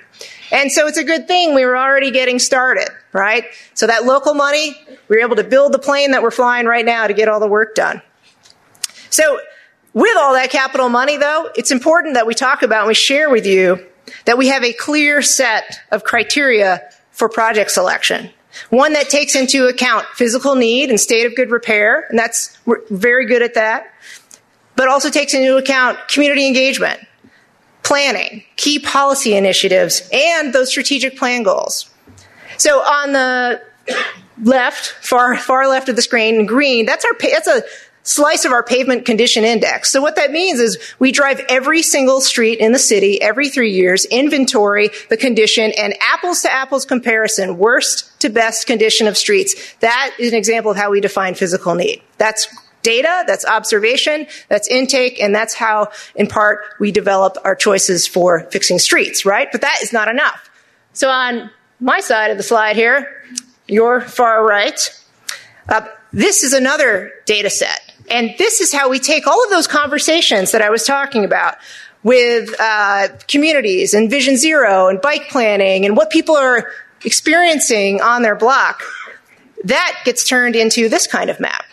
[0.52, 3.46] And so it's a good thing we were already getting started, right?
[3.76, 4.76] So that local money,
[5.08, 7.40] we were able to build the plane that we're flying right now to get all
[7.40, 8.02] the work done.
[9.16, 9.40] So
[9.94, 13.30] with all that capital money though, it's important that we talk about and we share
[13.30, 13.80] with you
[14.26, 18.30] that we have a clear set of criteria for project selection.
[18.72, 22.82] One that takes into account physical need and state of good repair, and that's, we're
[22.90, 23.88] very good at that,
[24.76, 27.00] but also takes into account community engagement,
[27.84, 31.90] planning, key policy initiatives, and those strategic plan goals.
[32.58, 33.62] So on the
[34.44, 37.64] left, far, far left of the screen, green, that's our, that's a
[38.06, 39.92] slice of our pavement condition index.
[39.92, 43.72] So what that means is we drive every single street in the city every three
[43.72, 49.76] years, inventory the condition and apples to apples comparison, worst to best condition of streets.
[49.82, 52.02] That is an example of how we define physical need.
[52.18, 52.48] That's
[52.84, 58.42] data, that's observation, that's intake, and that's how, in part, we develop our choices for
[58.52, 59.48] fixing streets, right?
[59.52, 60.50] But that is not enough.
[60.94, 63.24] So on my side of the slide here,
[63.68, 64.80] your far right,
[65.68, 67.82] uh, this is another data set.
[68.10, 71.56] And this is how we take all of those conversations that I was talking about
[72.04, 76.70] with uh, communities and Vision Zero and bike planning and what people are
[77.04, 78.84] experiencing on their block.
[79.64, 81.66] That gets turned into this kind of map.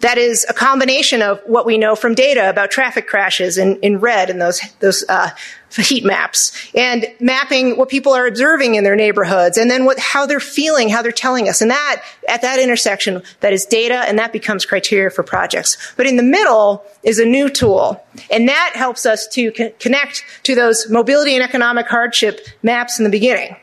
[0.00, 4.00] That is a combination of what we know from data about traffic crashes in, in
[4.00, 5.30] red and those, those uh,
[5.76, 10.26] heat maps and mapping what people are observing in their neighborhoods and then what, how
[10.26, 11.60] they're feeling, how they're telling us.
[11.60, 15.94] And that, at that intersection, that is data and that becomes criteria for projects.
[15.96, 20.24] But in the middle is a new tool and that helps us to co- connect
[20.44, 23.56] to those mobility and economic hardship maps in the beginning.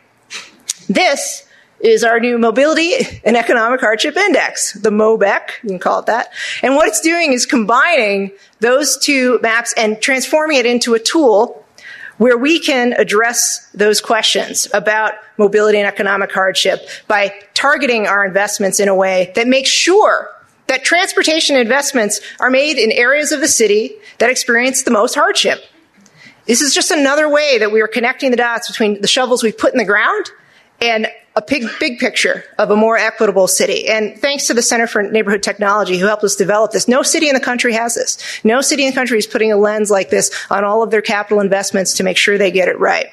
[0.87, 1.43] This
[1.79, 2.93] is our new Mobility
[3.23, 6.31] and Economic Hardship Index, the MOBEC, you can call it that.
[6.63, 11.63] And what it's doing is combining those two maps and transforming it into a tool
[12.17, 18.79] where we can address those questions about mobility and economic hardship by targeting our investments
[18.79, 20.29] in a way that makes sure
[20.67, 25.63] that transportation investments are made in areas of the city that experience the most hardship.
[26.45, 29.51] This is just another way that we are connecting the dots between the shovels we
[29.51, 30.29] put in the ground
[30.81, 33.87] and a big, big picture of a more equitable city.
[33.87, 37.29] And thanks to the Center for Neighborhood Technology who helped us develop this, no city
[37.29, 38.17] in the country has this.
[38.43, 41.03] No city in the country is putting a lens like this on all of their
[41.03, 43.07] capital investments to make sure they get it right.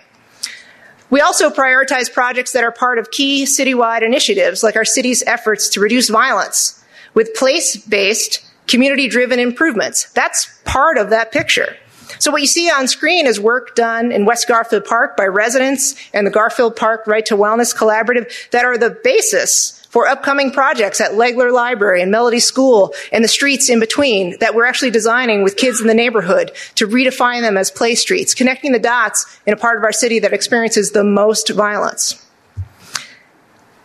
[1.11, 5.69] We also prioritize projects that are part of key citywide initiatives, like our city's efforts
[5.71, 10.11] to reduce violence with place-based, community-driven improvements.
[10.13, 11.77] That's part of that picture.
[12.19, 15.95] So what you see on screen is work done in West Garfield Park by residents
[16.13, 21.01] and the Garfield Park Right to Wellness Collaborative that are the basis for upcoming projects
[21.01, 25.45] at Legler Library and Melody School and the streets in between that we're actually designing
[25.45, 29.53] with kids in the neighborhood to redefine them as play streets, connecting the dots in
[29.53, 32.24] a part of our city that experiences the most violence.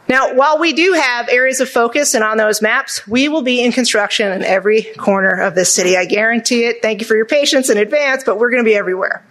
[0.09, 3.63] Now, while we do have areas of focus and on those maps, we will be
[3.63, 5.95] in construction in every corner of this city.
[5.95, 6.81] I guarantee it.
[6.81, 9.23] Thank you for your patience in advance, but we're going to be everywhere.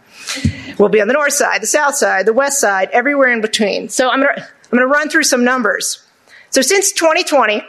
[0.78, 3.88] We'll be on the north side, the south side, the west side, everywhere in between.
[3.88, 6.06] So I'm going to, I'm going to run through some numbers.
[6.50, 7.62] So since 2020,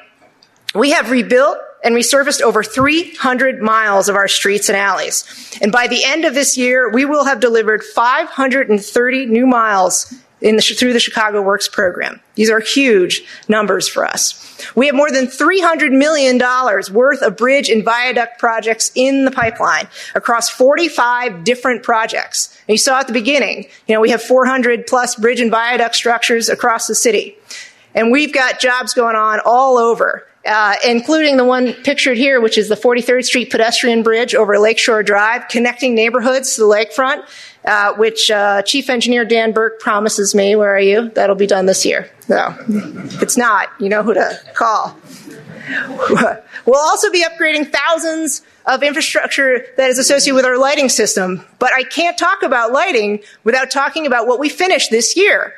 [0.76, 5.58] We have rebuilt and resurfaced over 300 miles of our streets and alleys.
[5.62, 10.62] And by the end of this year, we will have delivered 530 new miles the,
[10.62, 12.20] through the Chicago Works program.
[12.36, 14.46] These are huge numbers for us.
[14.76, 19.88] We have more than $300 million worth of bridge and viaduct projects in the pipeline
[20.16, 22.58] across 45 different projects.
[22.68, 25.96] And you saw at the beginning, you know, we have 400 plus bridge and viaduct
[25.96, 27.38] structures across the city.
[27.96, 30.26] And we've got jobs going on all over.
[30.46, 35.04] Uh, including the one pictured here, which is the 43rd Street pedestrian bridge over Lakeshore
[35.04, 37.26] Drive, connecting neighborhoods to the lakefront,
[37.66, 40.56] uh, which uh, Chief Engineer Dan Burke promises me.
[40.56, 41.10] Where are you?
[41.10, 42.10] That'll be done this year.
[42.28, 44.98] No, it's not, you know who to call.
[46.66, 51.46] we'll also be upgrading thousands of infrastructure that is associated with our lighting system.
[51.60, 55.54] But I can't talk about lighting without talking about what we finished this year,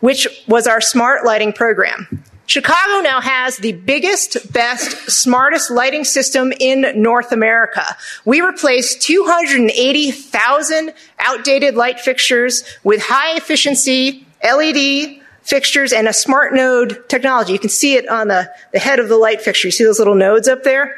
[0.00, 2.22] which was our smart lighting program.
[2.46, 7.84] Chicago now has the biggest, best, smartest lighting system in North America.
[8.24, 17.08] We replaced 280,000 outdated light fixtures with high efficiency LED fixtures and a smart node
[17.08, 17.52] technology.
[17.52, 19.68] You can see it on the, the head of the light fixture.
[19.68, 20.96] You see those little nodes up there?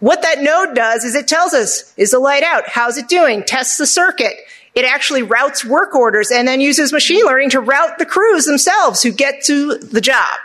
[0.00, 2.64] What that node does is it tells us, is the light out?
[2.66, 3.44] How's it doing?
[3.44, 4.34] Tests the circuit.
[4.74, 9.02] It actually routes work orders and then uses machine learning to route the crews themselves
[9.02, 10.38] who get to the job.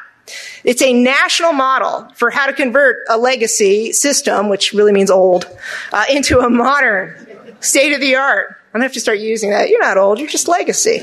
[0.63, 5.47] It's a national model for how to convert a legacy system, which really means old,
[5.91, 7.15] uh, into a modern,
[7.59, 8.49] state of the art.
[8.49, 9.69] I'm gonna have to start using that.
[9.69, 10.99] You're not old, you're just legacy.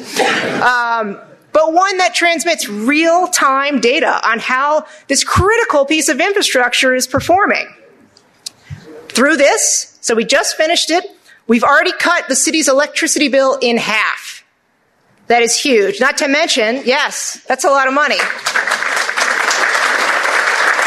[0.63, 1.19] Um,
[1.53, 7.07] but one that transmits real time data on how this critical piece of infrastructure is
[7.07, 7.69] performing.
[9.09, 11.05] Through this, so we just finished it,
[11.47, 14.45] we've already cut the city's electricity bill in half.
[15.29, 16.01] That is huge.
[16.01, 18.19] Not to mention, yes, that's a lot of money.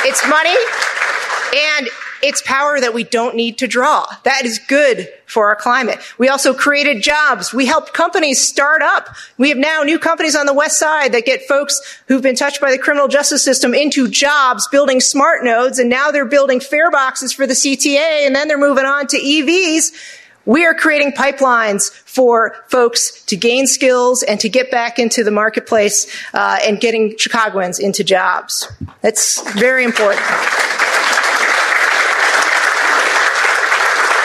[0.10, 0.56] It's money
[1.54, 1.90] and
[2.24, 4.06] it's power that we don't need to draw.
[4.24, 6.00] That is good for our climate.
[6.18, 7.54] We also created jobs.
[7.54, 9.14] We helped companies start up.
[9.38, 12.62] We have now new companies on the west side that get folks who've been touched
[12.62, 16.90] by the criminal justice system into jobs building smart nodes and now they're building fare
[16.90, 19.92] boxes for the CTA and then they're moving on to EVs
[20.48, 25.30] we are creating pipelines for folks to gain skills and to get back into the
[25.30, 28.72] marketplace uh, and getting Chicagoans into jobs.
[29.02, 30.22] That's very important.
[30.22, 30.32] And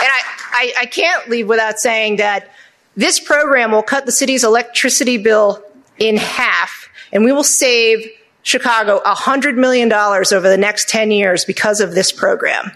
[0.09, 2.49] I, I, I can't leave without saying that
[2.97, 5.65] this program will cut the city's electricity bill
[5.99, 8.09] in half, and we will save
[8.45, 12.71] Chicago $100 million over the next 10 years because of this program.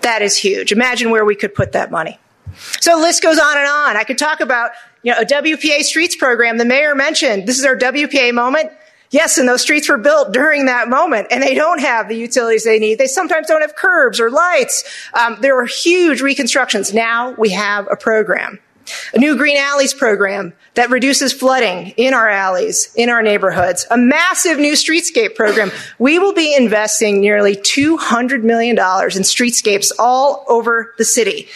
[0.00, 0.72] That is huge.
[0.72, 2.18] Imagine where we could put that money.
[2.80, 3.96] So the list goes on and on.
[3.96, 6.58] I could talk about, you know, a WPA streets program.
[6.58, 8.70] The mayor mentioned this is our WPA moment.
[9.10, 12.64] Yes, and those streets were built during that moment, and they don't have the utilities
[12.64, 12.98] they need.
[12.98, 14.82] They sometimes don't have curbs or lights.
[15.14, 16.92] Um, there were huge reconstructions.
[16.92, 18.58] Now we have a program.
[19.14, 23.86] A new green alleys program that reduces flooding in our alleys, in our neighborhoods.
[23.90, 25.70] A massive new streetscape program.
[25.98, 31.48] We will be investing nearly $200 million in streetscapes all over the city.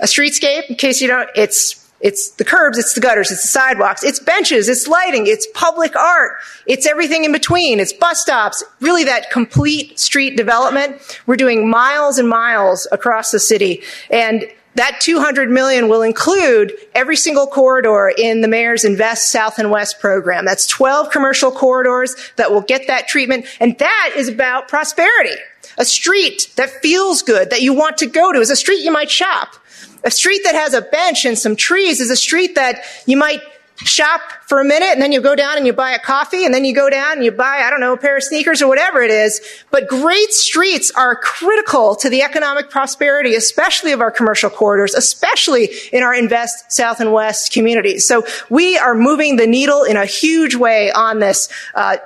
[0.00, 3.48] A streetscape, in case you don't, it's it's the curbs, it's the gutters, it's the
[3.48, 8.62] sidewalks, it's benches, it's lighting, it's public art, it's everything in between, it's bus stops,
[8.80, 11.00] really that complete street development.
[11.26, 13.82] We're doing miles and miles across the city.
[14.10, 19.72] And that 200 million will include every single corridor in the mayor's Invest South and
[19.72, 20.44] West program.
[20.44, 23.46] That's 12 commercial corridors that will get that treatment.
[23.58, 25.34] And that is about prosperity.
[25.78, 28.92] A street that feels good, that you want to go to, is a street you
[28.92, 29.56] might shop.
[30.04, 33.42] A street that has a bench and some trees is a street that you might
[33.84, 36.52] shop for a minute and then you go down and you buy a coffee and
[36.52, 38.68] then you go down and you buy, I don't know, a pair of sneakers or
[38.68, 39.40] whatever it is.
[39.70, 45.68] But great streets are critical to the economic prosperity, especially of our commercial corridors, especially
[45.92, 48.06] in our Invest South and West communities.
[48.06, 51.98] So we are moving the needle in a huge way on this uh,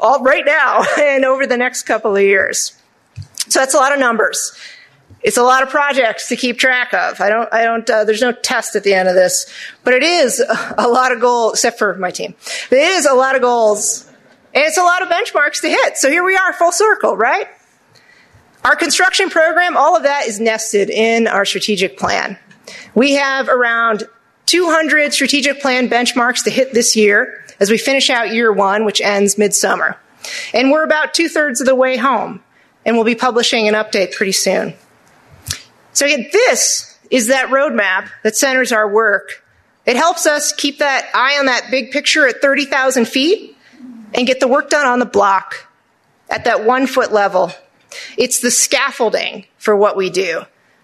[0.00, 2.76] all, right now and over the next couple of years.
[3.48, 4.56] So that's a lot of numbers.
[5.26, 7.20] It's a lot of projects to keep track of.
[7.20, 9.52] I don't, I don't, uh, there's no test at the end of this,
[9.82, 10.40] but it is
[10.78, 12.36] a lot of goals, except for my team.
[12.70, 14.08] It is a lot of goals
[14.54, 15.96] and it's a lot of benchmarks to hit.
[15.96, 17.48] So here we are, full circle, right?
[18.64, 22.38] Our construction program, all of that is nested in our strategic plan.
[22.94, 24.04] We have around
[24.46, 29.00] 200 strategic plan benchmarks to hit this year as we finish out year one, which
[29.00, 29.96] ends midsummer.
[30.54, 32.44] And we're about two thirds of the way home,
[32.84, 34.74] and we'll be publishing an update pretty soon.
[35.96, 39.42] So this is that roadmap that centers our work.
[39.86, 43.56] It helps us keep that eye on that big picture at 30,000 feet
[44.12, 45.66] and get the work done on the block
[46.28, 47.50] at that one foot level.
[48.18, 50.42] It's the scaffolding for what we do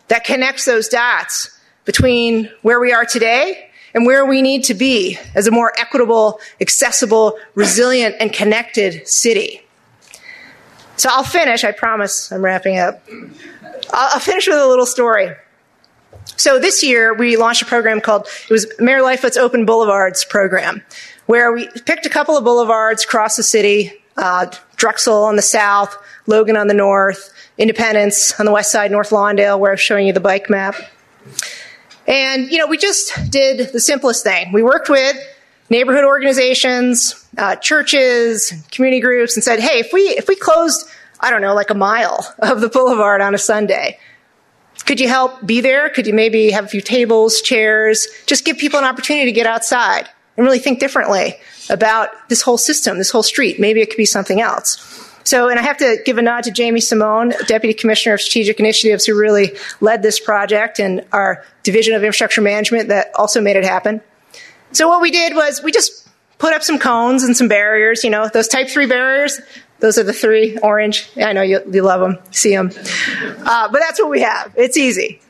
[0.08, 5.18] that connects those dots between where we are today and where we need to be
[5.34, 9.60] as a more equitable, accessible, resilient, and connected city.
[10.96, 13.06] So I'll finish, I promise I'm wrapping up.
[13.90, 15.30] I'll finish with a little story.
[16.36, 20.82] So this year we launched a program called, it was Mayor Lightfoot's Open Boulevards program,
[21.26, 25.96] where we picked a couple of boulevards across the city, uh, Drexel on the south,
[26.26, 30.12] Logan on the north, Independence on the west side, North Lawndale, where I'm showing you
[30.12, 30.74] the bike map.
[32.06, 34.52] And, you know, we just did the simplest thing.
[34.52, 35.16] We worked with
[35.70, 40.88] neighborhood organizations, uh, churches, community groups, and said, hey, if we, if we closed,
[41.22, 43.98] I don't know, like a mile of the boulevard on a Sunday,
[44.84, 45.88] could you help be there?
[45.90, 49.46] Could you maybe have a few tables, chairs, just give people an opportunity to get
[49.46, 51.36] outside and really think differently
[51.70, 53.60] about this whole system, this whole street?
[53.60, 54.88] Maybe it could be something else.
[55.24, 58.58] So, and I have to give a nod to Jamie Simone, Deputy Commissioner of Strategic
[58.58, 63.54] Initiatives, who really led this project and our Division of Infrastructure Management that also made
[63.54, 64.00] it happen.
[64.72, 66.08] So what we did was we just
[66.38, 69.40] put up some cones and some barriers, you know, those type three barriers.
[69.82, 71.10] Those are the three orange.
[71.16, 72.70] I know you, you love them, see them.
[73.44, 74.54] Uh, but that's what we have.
[74.56, 75.20] It's easy.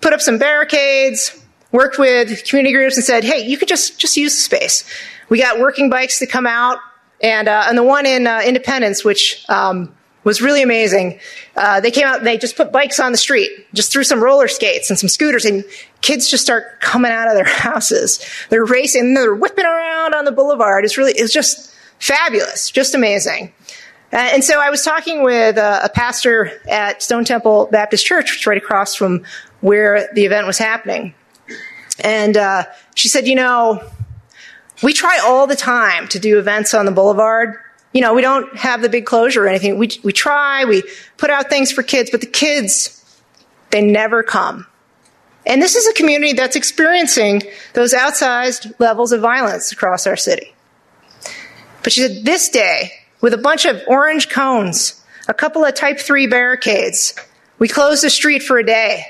[0.00, 1.36] Put up some barricades,
[1.72, 4.84] worked with community groups and said, hey, you could just, just use the space.
[5.28, 6.78] We got working bikes to come out
[7.20, 9.92] and, uh, and the one in uh, Independence, which um,
[10.22, 11.18] was really amazing.
[11.56, 14.22] Uh, they came out and they just put bikes on the street, just threw some
[14.22, 15.64] roller skates and some scooters, and
[16.02, 18.24] kids just start coming out of their houses.
[18.50, 20.84] They're racing, they're whipping around on the boulevard.
[20.84, 23.52] It's really, it's just fabulous, just amazing.
[24.12, 28.30] Uh, and so I was talking with a, a pastor at Stone Temple Baptist Church,
[28.30, 29.24] which is right across from
[29.60, 31.14] where the event was happening.
[32.00, 33.82] And uh, she said, you know,
[34.82, 37.56] we try all the time to do events on the boulevard.
[37.92, 39.78] You know, we don't have the big closure or anything.
[39.78, 40.82] We, we try, we
[41.16, 43.02] put out things for kids, but the kids,
[43.70, 44.66] they never come.
[45.46, 47.42] And this is a community that's experiencing
[47.72, 50.54] those outsized levels of violence across our city.
[51.82, 52.90] But she said, this day,
[53.20, 57.14] with a bunch of orange cones, a couple of type 3 barricades,
[57.58, 59.04] we closed the street for a day,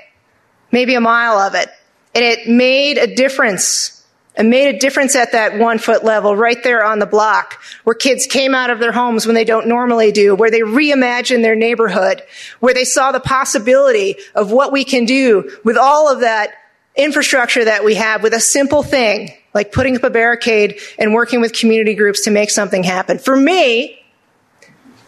[0.72, 1.68] maybe a mile of it,
[2.14, 3.92] and it made a difference.
[4.38, 7.94] It made a difference at that one foot level right there on the block where
[7.94, 11.56] kids came out of their homes when they don't normally do, where they reimagined their
[11.56, 12.22] neighborhood,
[12.60, 16.50] where they saw the possibility of what we can do with all of that
[16.96, 21.40] infrastructure that we have with a simple thing like putting up a barricade and working
[21.40, 23.18] with community groups to make something happen.
[23.18, 23.98] For me,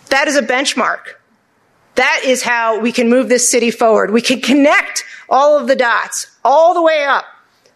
[0.09, 1.01] that is a benchmark.
[1.97, 4.11] That is how we can move this city forward.
[4.11, 7.27] We can connect all of the dots all the way up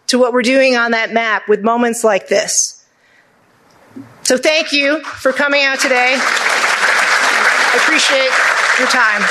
[0.07, 2.83] to what we're doing on that map with moments like this.
[4.23, 6.15] So thank you for coming out today.
[6.17, 8.31] I appreciate
[8.79, 9.21] your time.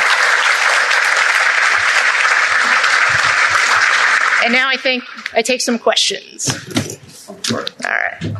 [4.44, 5.02] And now I think
[5.34, 6.46] I take some questions.
[7.52, 8.36] All right.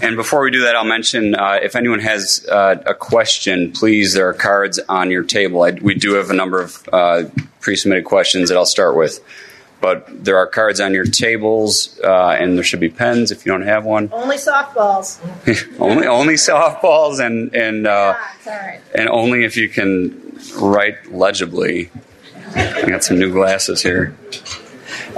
[0.00, 4.14] And before we do that, I'll mention uh, if anyone has uh, a question, please,
[4.14, 5.62] there are cards on your table.
[5.62, 7.24] I, we do have a number of uh,
[7.60, 9.20] pre submitted questions that I'll start with.
[9.80, 13.52] But there are cards on your tables, uh, and there should be pens if you
[13.52, 14.08] don't have one.
[14.12, 15.20] Only softballs.
[15.80, 21.90] only only softballs, and and uh, yeah, and only if you can write legibly.
[22.56, 24.16] I got some new glasses here.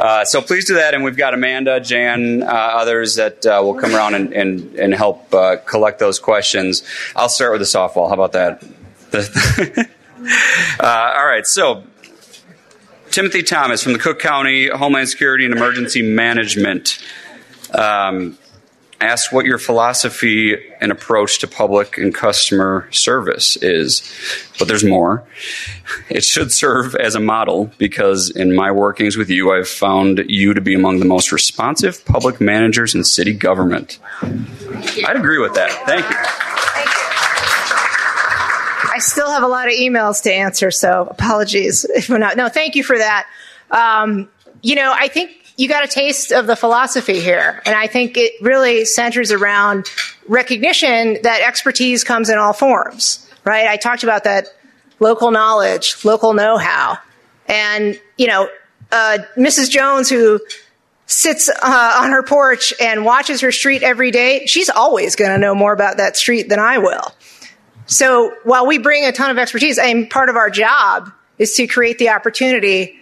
[0.00, 3.74] Uh, so please do that, and we've got Amanda, Jan, uh, others that uh, will
[3.74, 6.82] come around and, and, and help uh, collect those questions.
[7.14, 8.08] I'll start with the softball.
[8.08, 9.90] How about that?
[10.78, 11.82] Uh, all right, so
[13.10, 16.98] Timothy Thomas from the Cook County Homeland Security and Emergency Management
[17.72, 18.36] um,
[19.00, 24.02] asked what your philosophy and approach to public and customer service is.
[24.58, 25.26] But there's more.
[26.08, 30.54] It should serve as a model because in my workings with you, I've found you
[30.54, 33.98] to be among the most responsive public managers in city government.
[34.22, 35.70] I'd agree with that.
[35.86, 36.16] Thank you.
[36.16, 37.00] Thank you.
[38.92, 42.36] I still have a lot of emails to answer, so apologies if we're not.
[42.36, 43.26] No, thank you for that.
[43.70, 44.28] Um,
[44.62, 48.16] you know, I think you got a taste of the philosophy here, and I think
[48.16, 49.90] it really centers around
[50.26, 53.66] recognition that expertise comes in all forms, right?
[53.66, 54.46] I talked about that
[55.00, 56.96] local knowledge, local know-how,
[57.46, 58.48] and you know,
[58.90, 59.68] uh, Mrs.
[59.68, 60.40] Jones who
[61.04, 65.38] sits uh, on her porch and watches her street every day, she's always going to
[65.38, 67.12] know more about that street than I will.
[67.84, 71.54] So while we bring a ton of expertise, I mean, part of our job is
[71.56, 72.99] to create the opportunity,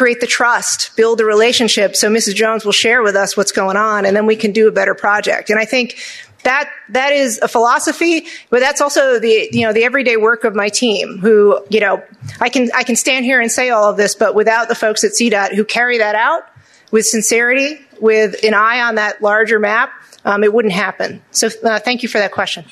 [0.00, 2.34] create the trust, build the relationship so Mrs.
[2.34, 4.94] Jones will share with us what's going on and then we can do a better
[4.94, 5.50] project.
[5.50, 5.98] And I think
[6.42, 10.54] that that is a philosophy, but that's also the you know the everyday work of
[10.54, 11.18] my team.
[11.18, 12.02] Who you know
[12.40, 15.04] I can I can stand here and say all of this, but without the folks
[15.04, 16.44] at CDOT who carry that out
[16.90, 19.92] with sincerity, with an eye on that larger map,
[20.24, 21.22] um, it wouldn't happen.
[21.30, 22.64] So uh, thank you for that question.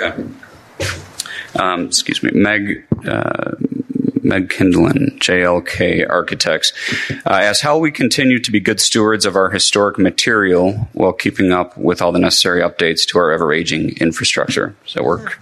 [0.00, 0.24] Okay.
[1.56, 2.86] Um, excuse me, Meg.
[3.04, 3.56] Uh,
[4.26, 6.72] Meg Kindlin, JLK Architects,
[7.10, 11.52] uh, asks how we continue to be good stewards of our historic material while keeping
[11.52, 14.74] up with all the necessary updates to our ever aging infrastructure.
[14.84, 15.38] Does that work?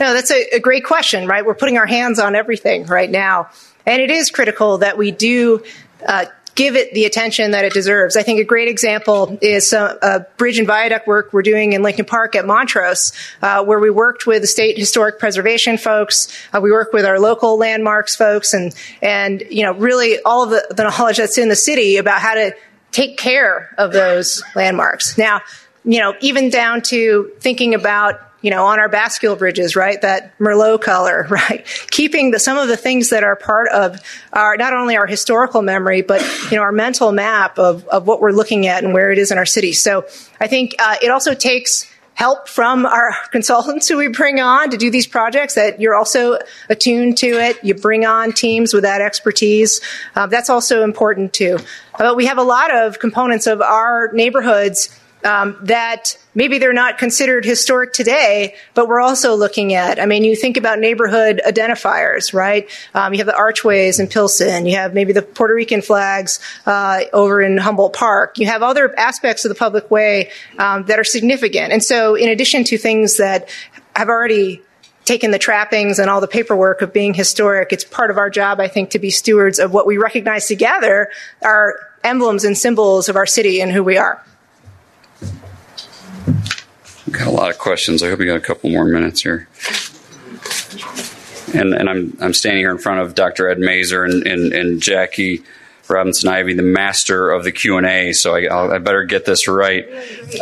[0.00, 1.44] No, that's a, a great question, right?
[1.44, 3.50] We're putting our hands on everything right now.
[3.86, 5.62] And it is critical that we do
[6.06, 8.16] uh, give it the attention that it deserves.
[8.16, 11.82] I think a great example is uh, a bridge and viaduct work we're doing in
[11.82, 16.28] Lincoln Park at Montrose, uh, where we worked with the state historic preservation folks.
[16.52, 20.50] Uh, we work with our local landmarks folks, and and you know really all of
[20.50, 22.54] the, the knowledge that's in the city about how to
[22.90, 25.16] take care of those landmarks.
[25.16, 25.40] Now,
[25.84, 30.00] you know, even down to thinking about you know, on our bascule bridges, right?
[30.02, 31.64] That Merlot color, right?
[31.90, 34.00] Keeping the, some of the things that are part of
[34.32, 36.20] our, not only our historical memory, but,
[36.50, 39.30] you know, our mental map of, of what we're looking at and where it is
[39.30, 39.72] in our city.
[39.72, 40.04] So
[40.40, 44.76] I think uh, it also takes help from our consultants who we bring on to
[44.76, 46.38] do these projects that you're also
[46.68, 47.62] attuned to it.
[47.64, 49.80] You bring on teams with that expertise.
[50.14, 51.58] Uh, that's also important too.
[51.98, 56.98] But we have a lot of components of our neighborhoods um, that maybe they're not
[56.98, 60.00] considered historic today, but we're also looking at.
[60.00, 62.68] I mean, you think about neighborhood identifiers, right?
[62.94, 64.66] Um, you have the archways in Pilsen.
[64.66, 68.38] You have maybe the Puerto Rican flags uh, over in Humboldt Park.
[68.38, 71.72] You have other aspects of the public way um, that are significant.
[71.72, 73.48] And so, in addition to things that
[73.94, 74.62] have already
[75.04, 78.60] taken the trappings and all the paperwork of being historic, it's part of our job,
[78.60, 81.10] I think, to be stewards of what we recognize together
[81.42, 84.24] are emblems and symbols of our city and who we are.
[87.10, 88.02] Got a lot of questions.
[88.02, 89.48] I hope we got a couple more minutes here.
[91.54, 93.48] And, and I'm, I'm standing here in front of Dr.
[93.48, 95.42] Ed Mazur and, and, and Jackie
[95.88, 98.12] Robinson Ivy, the master of the Q and A.
[98.12, 99.84] So I, I, better get this right.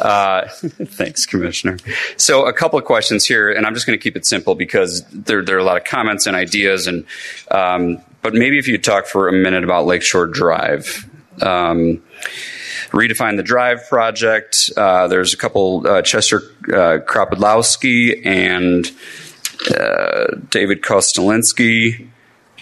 [0.00, 1.78] Uh, thanks, Commissioner.
[2.16, 5.02] So a couple of questions here, and I'm just going to keep it simple because
[5.10, 6.86] there, there are a lot of comments and ideas.
[6.86, 7.04] And
[7.50, 11.08] um, but maybe if you talk for a minute about Lakeshore Drive.
[11.42, 12.02] Um,
[12.90, 14.70] redefine the drive project.
[14.76, 18.90] Uh, there's a couple uh, Chester uh, Kropodlowski and
[19.74, 22.08] uh, David Kostelinski,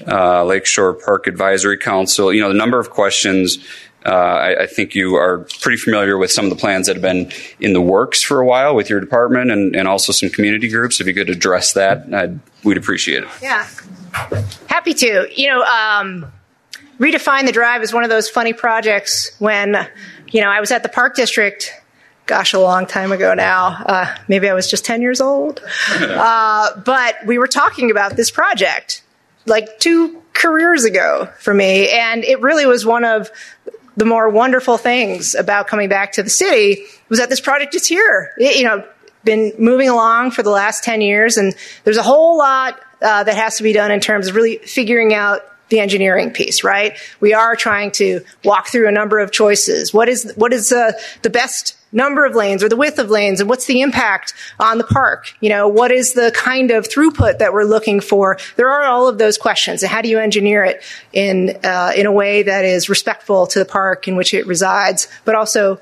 [0.06, 2.32] uh, Lakeshore Park Advisory Council.
[2.32, 3.58] You know, the number of questions.
[4.06, 7.02] Uh, I, I, think you are pretty familiar with some of the plans that have
[7.02, 10.68] been in the works for a while with your department and, and also some community
[10.68, 11.00] groups.
[11.00, 13.28] If you could address that, I'd, we'd appreciate it.
[13.42, 13.68] Yeah,
[14.68, 15.28] happy to.
[15.34, 16.32] You know, um,
[16.98, 19.88] redefine the drive is one of those funny projects when
[20.30, 21.72] you know, I was at the Park District,
[22.26, 23.82] gosh, a long time ago now.
[23.84, 25.62] Uh, maybe I was just 10 years old.
[25.98, 29.02] Uh, but we were talking about this project
[29.46, 31.90] like two careers ago for me.
[31.90, 33.30] And it really was one of
[33.96, 37.86] the more wonderful things about coming back to the city was that this project is
[37.86, 38.32] here.
[38.38, 38.84] It, you know,
[39.24, 41.54] been moving along for the last 10 years and
[41.84, 45.14] there's a whole lot uh, that has to be done in terms of really figuring
[45.14, 46.96] out the engineering piece, right?
[47.20, 49.92] We are trying to walk through a number of choices.
[49.92, 50.92] What is what is uh,
[51.22, 54.78] the best number of lanes or the width of lanes, and what's the impact on
[54.78, 55.34] the park?
[55.40, 58.38] You know, what is the kind of throughput that we're looking for?
[58.56, 62.06] There are all of those questions, and how do you engineer it in uh, in
[62.06, 65.80] a way that is respectful to the park in which it resides, but also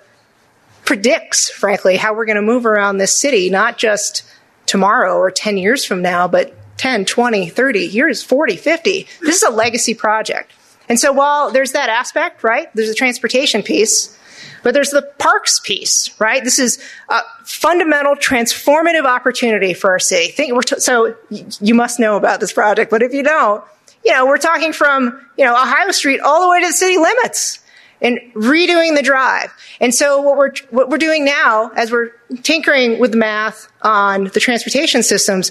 [0.84, 4.22] predicts, frankly, how we're going to move around this city, not just
[4.66, 9.06] tomorrow or 10 years from now, but 10, 20, 30 years, 40, 50.
[9.20, 10.52] This is a legacy project.
[10.88, 14.16] And so while there's that aspect, right, there's a transportation piece,
[14.62, 16.42] but there's the parks piece, right?
[16.42, 20.28] This is a fundamental transformative opportunity for our city.
[20.28, 23.64] Think, t- so you must know about this project, but if you don't,
[24.04, 26.96] you know, we're talking from, you know, Ohio Street all the way to the city
[26.96, 27.60] limits
[28.00, 29.52] and redoing the drive.
[29.80, 32.10] And so what we're, what we're doing now, as we're
[32.42, 35.50] tinkering with the math on the transportation systems,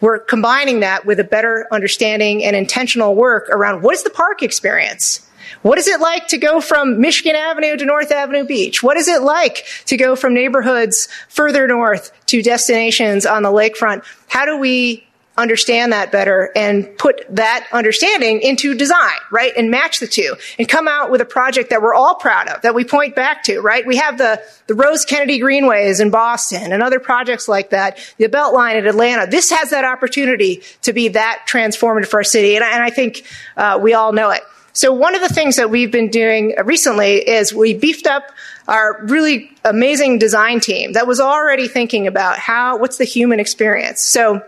[0.00, 4.42] we're combining that with a better understanding and intentional work around what is the park
[4.42, 5.24] experience?
[5.62, 8.82] What is it like to go from Michigan Avenue to North Avenue Beach?
[8.82, 14.04] What is it like to go from neighborhoods further north to destinations on the lakefront?
[14.28, 15.07] How do we
[15.38, 19.52] understand that better and put that understanding into design, right?
[19.56, 22.62] And match the two and come out with a project that we're all proud of,
[22.62, 23.86] that we point back to, right?
[23.86, 28.28] We have the, the Rose Kennedy Greenways in Boston and other projects like that, the
[28.28, 29.26] Beltline in Atlanta.
[29.30, 32.56] This has that opportunity to be that transformative for our city.
[32.56, 33.24] And I, and I think
[33.56, 34.42] uh, we all know it.
[34.72, 38.24] So one of the things that we've been doing recently is we beefed up
[38.68, 44.00] our really amazing design team that was already thinking about how, what's the human experience.
[44.02, 44.42] So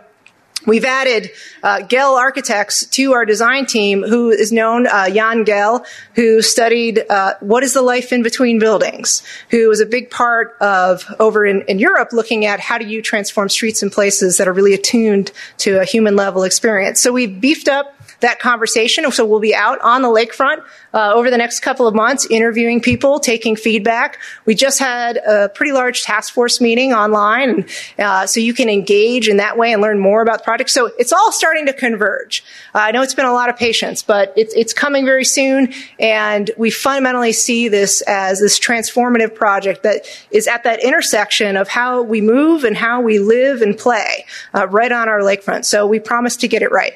[0.66, 1.30] We've added
[1.62, 7.04] uh, Gehl Architects to our design team, who is known, uh, Jan Gehl, who studied
[7.08, 11.46] uh, what is the life in between buildings, who was a big part of over
[11.46, 14.74] in, in Europe looking at how do you transform streets and places that are really
[14.74, 17.00] attuned to a human level experience.
[17.00, 19.10] So we've beefed up that conversation.
[19.10, 20.62] So we'll be out on the lakefront
[20.92, 24.18] uh, over the next couple of months, interviewing people, taking feedback.
[24.44, 27.66] We just had a pretty large task force meeting online,
[27.98, 30.70] uh, so you can engage in that way and learn more about the project.
[30.70, 32.44] So it's all starting to converge.
[32.74, 35.72] Uh, I know it's been a lot of patience, but it's, it's coming very soon,
[35.98, 41.68] and we fundamentally see this as this transformative project that is at that intersection of
[41.68, 45.64] how we move and how we live and play uh, right on our lakefront.
[45.64, 46.94] So we promise to get it right.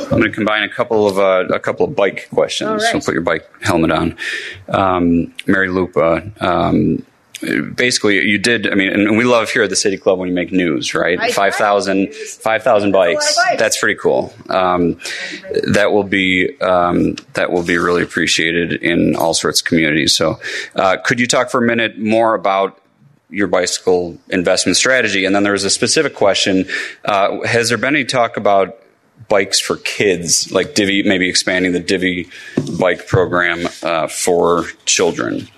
[0.00, 2.82] I'm going to combine a couple of uh, a couple of bike questions.
[2.82, 2.92] Right.
[2.92, 4.16] So put your bike helmet on.
[4.68, 6.30] Um, Mary Lupa.
[6.40, 7.04] Um,
[7.74, 8.70] basically, you did.
[8.70, 11.32] I mean, and we love here at the City Club when you make news, right?
[11.32, 13.36] 5,000 5,000 bikes.
[13.36, 13.60] bikes.
[13.60, 14.32] That's pretty cool.
[14.48, 14.98] Um,
[15.72, 20.14] that will be um, that will be really appreciated in all sorts of communities.
[20.14, 20.40] So,
[20.76, 22.80] uh, could you talk for a minute more about
[23.30, 25.24] your bicycle investment strategy?
[25.24, 26.66] And then there was a specific question:
[27.04, 28.76] uh, Has there been any talk about
[29.28, 32.28] bikes for kids, like Divvy, maybe expanding the Divvy
[32.78, 35.48] bike program uh, for children,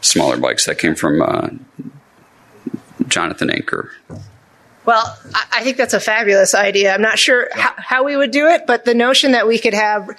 [0.00, 1.48] smaller bikes that came from uh,
[3.08, 3.92] Jonathan Anker.
[4.84, 6.94] Well, I I think that's a fabulous idea.
[6.94, 9.74] I'm not sure how, how we would do it, but the notion that we could
[9.74, 10.10] have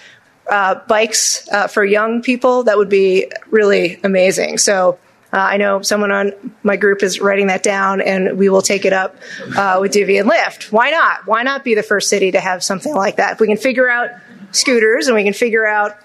[0.49, 4.57] uh, bikes uh, for young people that would be really amazing.
[4.57, 4.99] So.
[5.37, 6.33] Uh, I know someone on
[6.63, 9.15] my group is writing that down, and we will take it up
[9.55, 10.71] uh, with Divvy and Lyft.
[10.71, 11.27] Why not?
[11.27, 13.33] Why not be the first city to have something like that?
[13.33, 14.09] If we can figure out
[14.51, 15.95] scooters and we can figure out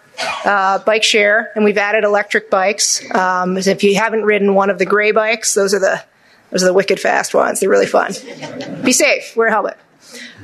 [0.44, 3.02] uh, bike share, and we've added electric bikes.
[3.14, 6.04] Um, if you haven't ridden one of the gray bikes, those are the
[6.50, 7.60] those are the wicked fast ones.
[7.60, 8.12] They're really fun.
[8.84, 9.34] Be safe.
[9.34, 9.78] Wear a helmet.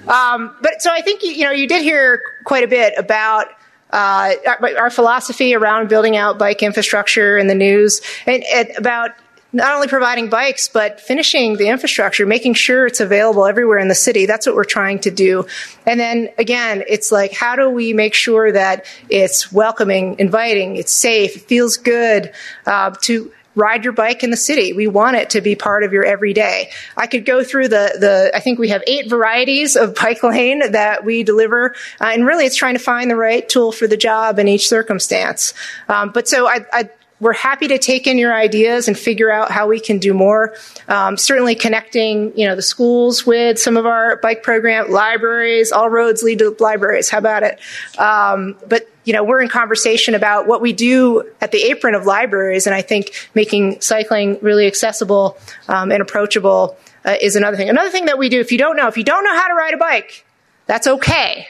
[0.07, 3.49] Um, but so I think you know you did hear quite a bit about
[3.91, 4.35] uh,
[4.79, 9.11] our, philosophy around building out bike infrastructure in the news, and, and about
[9.53, 13.95] not only providing bikes but finishing the infrastructure, making sure it's available everywhere in the
[13.95, 14.27] city.
[14.27, 15.47] That's what we're trying to do.
[15.87, 20.93] And then again, it's like how do we make sure that it's welcoming, inviting, it's
[20.93, 22.33] safe, it feels good
[22.67, 24.73] uh, to ride your bike in the city.
[24.73, 26.71] We want it to be part of your everyday.
[26.97, 30.71] I could go through the, the I think we have eight varieties of bike lane
[30.73, 31.75] that we deliver.
[32.01, 34.69] Uh, and really it's trying to find the right tool for the job in each
[34.69, 35.55] circumstance.
[35.89, 36.91] Um, but so I, I
[37.21, 40.55] we're happy to take in your ideas and figure out how we can do more.
[40.87, 45.91] Um, certainly connecting, you know, the schools with some of our bike program, libraries, all
[45.91, 47.11] roads lead to libraries.
[47.11, 47.59] How about it?
[47.99, 52.05] Um, but you know, we're in conversation about what we do at the apron of
[52.05, 57.71] libraries, and I think making cycling really accessible um, and approachable uh, is another thing.
[57.71, 59.55] Another thing that we do, if you don't know, if you don't know how to
[59.55, 60.27] ride a bike,
[60.67, 61.47] that's okay.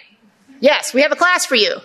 [0.60, 1.78] Yes, we have a class for you.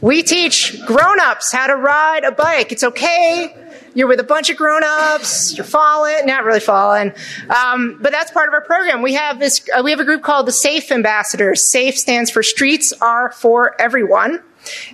[0.00, 2.72] We teach grown-ups how to ride a bike.
[2.72, 3.54] It's okay.
[3.92, 5.54] You're with a bunch of grown-ups.
[5.54, 7.12] You're falling, not really falling,
[7.54, 9.02] um, but that's part of our program.
[9.02, 9.68] We have this.
[9.76, 11.62] Uh, we have a group called the Safe Ambassadors.
[11.62, 14.42] Safe stands for Streets are for Everyone,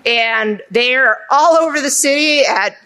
[0.05, 2.77] and they're all over the city at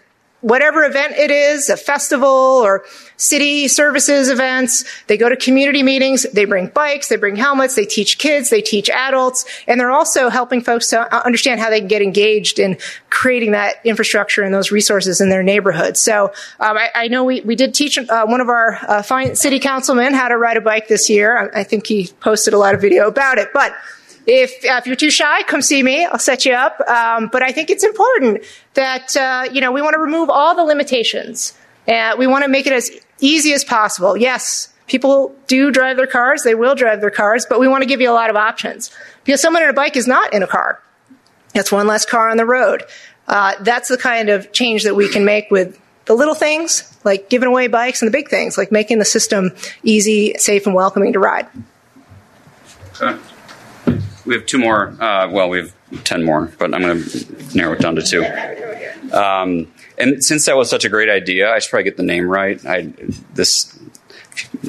[0.43, 2.83] whatever event it is, a festival or
[3.15, 4.83] city services events.
[5.07, 6.23] They go to community meetings.
[6.33, 7.07] They bring bikes.
[7.07, 7.75] They bring helmets.
[7.75, 8.49] They teach kids.
[8.49, 9.45] They teach adults.
[9.67, 12.77] And they're also helping folks to understand how they can get engaged in
[13.09, 16.01] creating that infrastructure and those resources in their neighborhoods.
[16.01, 19.35] So um, I, I, know we, we did teach uh, one of our uh, fine
[19.35, 21.51] city councilmen how to ride a bike this year.
[21.53, 23.49] I, I think he posted a lot of video about it.
[23.53, 23.73] But
[24.25, 26.05] if, uh, if you're too shy, come see me.
[26.05, 26.79] I'll set you up.
[26.87, 28.43] Um, but I think it's important
[28.73, 31.57] that, uh, you know, we want to remove all the limitations.
[31.87, 34.15] Uh, we want to make it as easy as possible.
[34.15, 36.43] Yes, people do drive their cars.
[36.43, 38.91] They will drive their cars, but we want to give you a lot of options.
[39.23, 40.81] Because someone on a bike is not in a car.
[41.53, 42.83] That's one less car on the road.
[43.27, 47.29] Uh, that's the kind of change that we can make with the little things, like
[47.29, 49.51] giving away bikes, and the big things, like making the system
[49.83, 51.47] easy, safe, and welcoming to ride.
[53.01, 53.17] Okay.
[54.25, 54.95] We have two more.
[54.99, 58.23] Uh, well, we have ten more, but I'm going to narrow it down to two.
[59.15, 59.67] Um,
[59.97, 62.63] and since that was such a great idea, I should probably get the name right.
[62.65, 62.93] I
[63.33, 63.77] this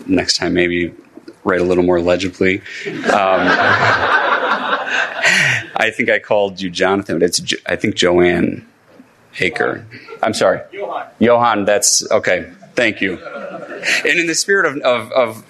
[0.06, 0.92] next time maybe
[1.44, 2.58] write a little more legibly.
[2.88, 3.46] Um,
[5.76, 8.66] I think I called you Jonathan, but it's jo- I think Joanne
[9.36, 9.84] Aker.
[10.22, 11.06] I'm sorry, Johan.
[11.18, 11.64] Johan.
[11.64, 12.50] That's okay.
[12.74, 13.18] Thank you.
[13.18, 15.44] And in the spirit of, of, of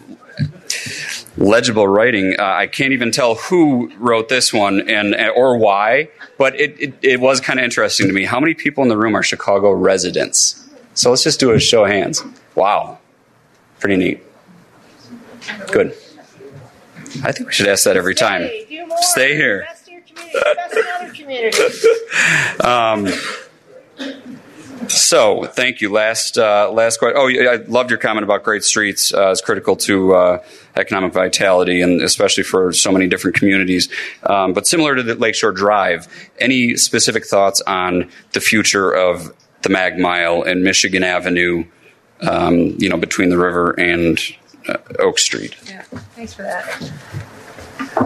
[1.37, 2.37] legible writing.
[2.39, 6.95] Uh, I can't even tell who wrote this one and or why, but it, it,
[7.03, 8.24] it was kind of interesting to me.
[8.24, 10.61] How many people in the room are Chicago residents?
[10.95, 12.22] So let's just do a show of hands.
[12.55, 12.99] Wow,
[13.80, 14.22] pretty neat.
[15.72, 15.89] Good.
[17.22, 18.49] I think we should ask that every time.
[19.01, 19.66] Stay here.
[22.61, 23.07] um,
[24.89, 25.91] so, thank you.
[25.91, 27.16] Last uh, last question.
[27.18, 30.45] Oh, I loved your comment about great streets uh, is critical to uh,
[30.76, 33.89] economic vitality, and especially for so many different communities.
[34.24, 36.09] Um, but similar to the Lakeshore Drive,
[36.39, 41.64] any specific thoughts on the future of the Mag Mile and Michigan Avenue?
[42.20, 44.18] Um, you know, between the river and
[44.68, 45.57] uh, Oak Street.
[45.66, 45.82] Yeah,
[46.14, 46.93] thanks for that.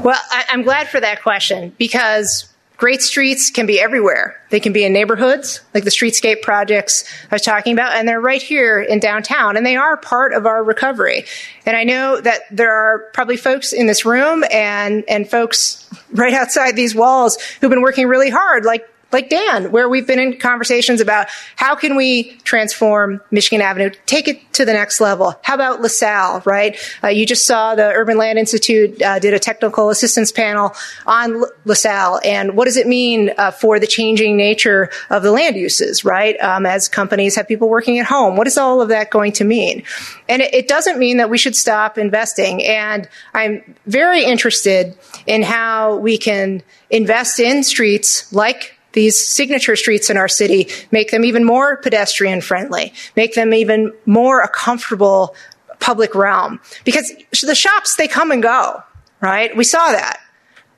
[0.02, 4.40] Well, I, I'm glad for that question because Great streets can be everywhere.
[4.50, 8.20] They can be in neighborhoods, like the streetscape projects I was talking about, and they're
[8.20, 11.24] right here in downtown, and they are part of our recovery.
[11.66, 16.32] And I know that there are probably folks in this room and, and folks right
[16.32, 20.38] outside these walls who've been working really hard, like like Dan, where we've been in
[20.38, 25.34] conversations about how can we transform Michigan Avenue, take it to the next level.
[25.42, 26.78] How about LaSalle, right?
[27.02, 30.74] Uh, you just saw the Urban Land Institute uh, did a technical assistance panel
[31.06, 35.56] on LaSalle, and what does it mean uh, for the changing nature of the land
[35.56, 36.38] uses, right?
[36.40, 39.44] Um, as companies have people working at home, what is all of that going to
[39.44, 39.84] mean?
[40.28, 42.62] And it, it doesn't mean that we should stop investing.
[42.62, 50.10] And I'm very interested in how we can invest in streets like these signature streets
[50.10, 55.36] in our city, make them even more pedestrian friendly, make them even more a comfortable
[55.78, 56.60] public realm.
[56.84, 58.82] Because the shops, they come and go,
[59.20, 59.56] right?
[59.56, 60.18] We saw that.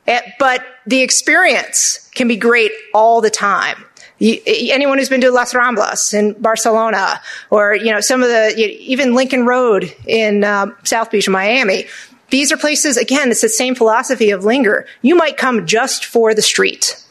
[0.07, 3.87] Eh, but the experience can be great all the time.
[4.21, 9.15] anyone who's been to Las Ramblas in Barcelona, or you know some of the even
[9.15, 11.87] Lincoln Road in um, South Beach, Miami,
[12.29, 12.99] these are places.
[12.99, 14.87] Again, it's the same philosophy of linger.
[15.01, 17.03] You might come just for the street,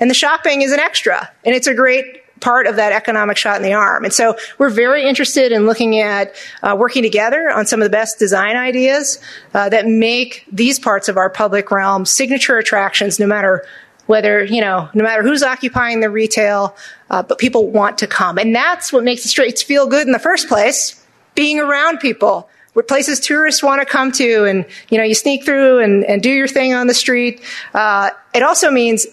[0.00, 1.30] and the shopping is an extra.
[1.44, 4.04] And it's a great part of that economic shot in the arm.
[4.04, 7.90] And so we're very interested in looking at uh, working together on some of the
[7.90, 9.18] best design ideas
[9.54, 13.66] uh, that make these parts of our public realm signature attractions, no matter
[14.06, 16.76] whether, you know, no matter who's occupying the retail,
[17.10, 18.38] uh, but people want to come.
[18.38, 22.48] And that's what makes the streets feel good in the first place, being around people.
[22.74, 26.22] Where places tourists want to come to, and you know, you sneak through and, and
[26.22, 27.42] do your thing on the street.
[27.74, 29.04] Uh, it also means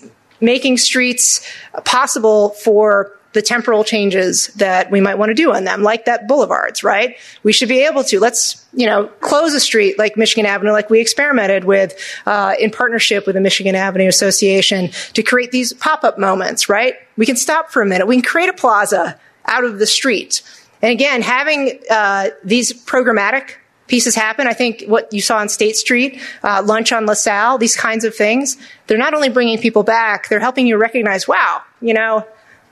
[0.45, 1.45] making streets
[1.83, 6.25] possible for the temporal changes that we might want to do on them, like that
[6.25, 7.17] boulevards, right?
[7.43, 10.89] We should be able to, let's, you know, close a street like Michigan Avenue, like
[10.89, 16.17] we experimented with, uh, in partnership with the Michigan Avenue Association to create these pop-up
[16.17, 16.95] moments, right?
[17.17, 18.07] We can stop for a minute.
[18.07, 20.41] We can create a plaza out of the street.
[20.81, 23.55] And again, having, uh, these programmatic
[23.87, 24.47] pieces happen.
[24.47, 28.15] I think what you saw on State Street, uh, lunch on LaSalle, these kinds of
[28.15, 28.57] things,
[28.87, 32.25] they're not only bringing people back, they're helping you recognize, wow, you know,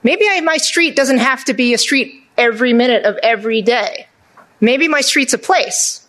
[0.03, 4.07] maybe I, my street doesn't have to be a street every minute of every day.
[4.59, 6.07] Maybe my street's a place.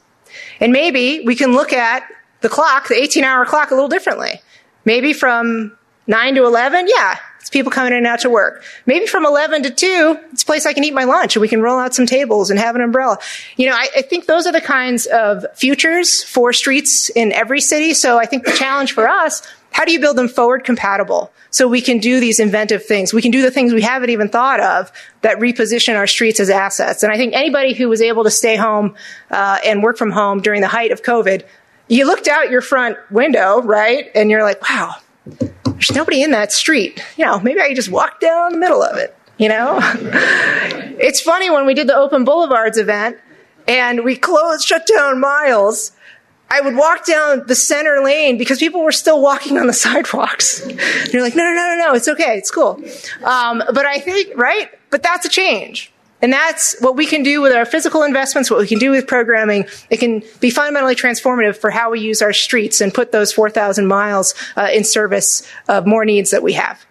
[0.61, 2.05] And maybe we can look at
[2.41, 4.41] the clock, the 18 hour clock, a little differently.
[4.85, 5.77] Maybe from
[6.07, 8.65] 9 to 11, yeah, it's people coming in and out to work.
[8.87, 11.49] Maybe from 11 to 2, it's a place I can eat my lunch and we
[11.49, 13.19] can roll out some tables and have an umbrella.
[13.59, 17.61] You know, I, I think those are the kinds of futures for streets in every
[17.61, 17.93] city.
[17.93, 21.35] So I think the challenge for us, how do you build them forward compatible?
[21.51, 23.13] So we can do these inventive things.
[23.13, 24.91] We can do the things we haven't even thought of
[25.21, 27.03] that reposition our streets as assets.
[27.03, 28.95] And I think anybody who was able to stay home
[29.31, 31.45] uh, and work from home during the height of COVID,
[31.89, 34.11] you looked out your front window, right?
[34.15, 34.95] And you're like, wow,
[35.27, 37.03] there's nobody in that street.
[37.17, 39.17] You know, maybe I could just walk down the middle of it.
[39.39, 43.19] You know, it's funny when we did the Open Boulevards event
[43.67, 45.93] and we closed, shut down miles.
[46.51, 50.61] I would walk down the center lane because people were still walking on the sidewalks.
[50.61, 50.79] And
[51.13, 52.81] you're like, no, no, no, no, no, it's okay, it's cool.
[53.25, 54.71] Um, but I think, right?
[54.91, 55.93] But that's a change.
[56.23, 59.07] And that's what we can do with our physical investments, what we can do with
[59.07, 59.67] programming.
[59.91, 63.87] It can be fundamentally transformative for how we use our streets and put those 4,000
[63.87, 66.87] miles uh, in service of more needs that we have.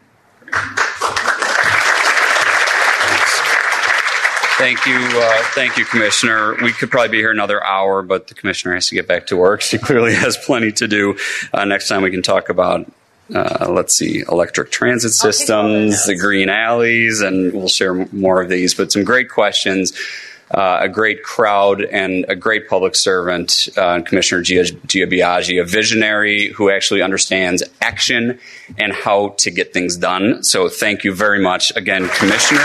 [4.58, 6.56] Thank you, uh, thank you, Commissioner.
[6.62, 9.36] We could probably be here another hour, but the Commissioner has to get back to
[9.36, 9.62] work.
[9.74, 11.18] She clearly has plenty to do.
[11.52, 12.86] Uh, next time we can talk about
[13.34, 18.74] uh, let's see, electric transit systems, the green alleys, and we'll share more of these.
[18.74, 19.94] But some great questions.
[20.52, 25.66] Uh, a great crowd and a great public servant, uh, Commissioner Gia, Gia Biaggi, a
[25.66, 28.38] visionary who actually understands action
[28.78, 30.44] and how to get things done.
[30.44, 32.62] So thank you very much again, Commissioner.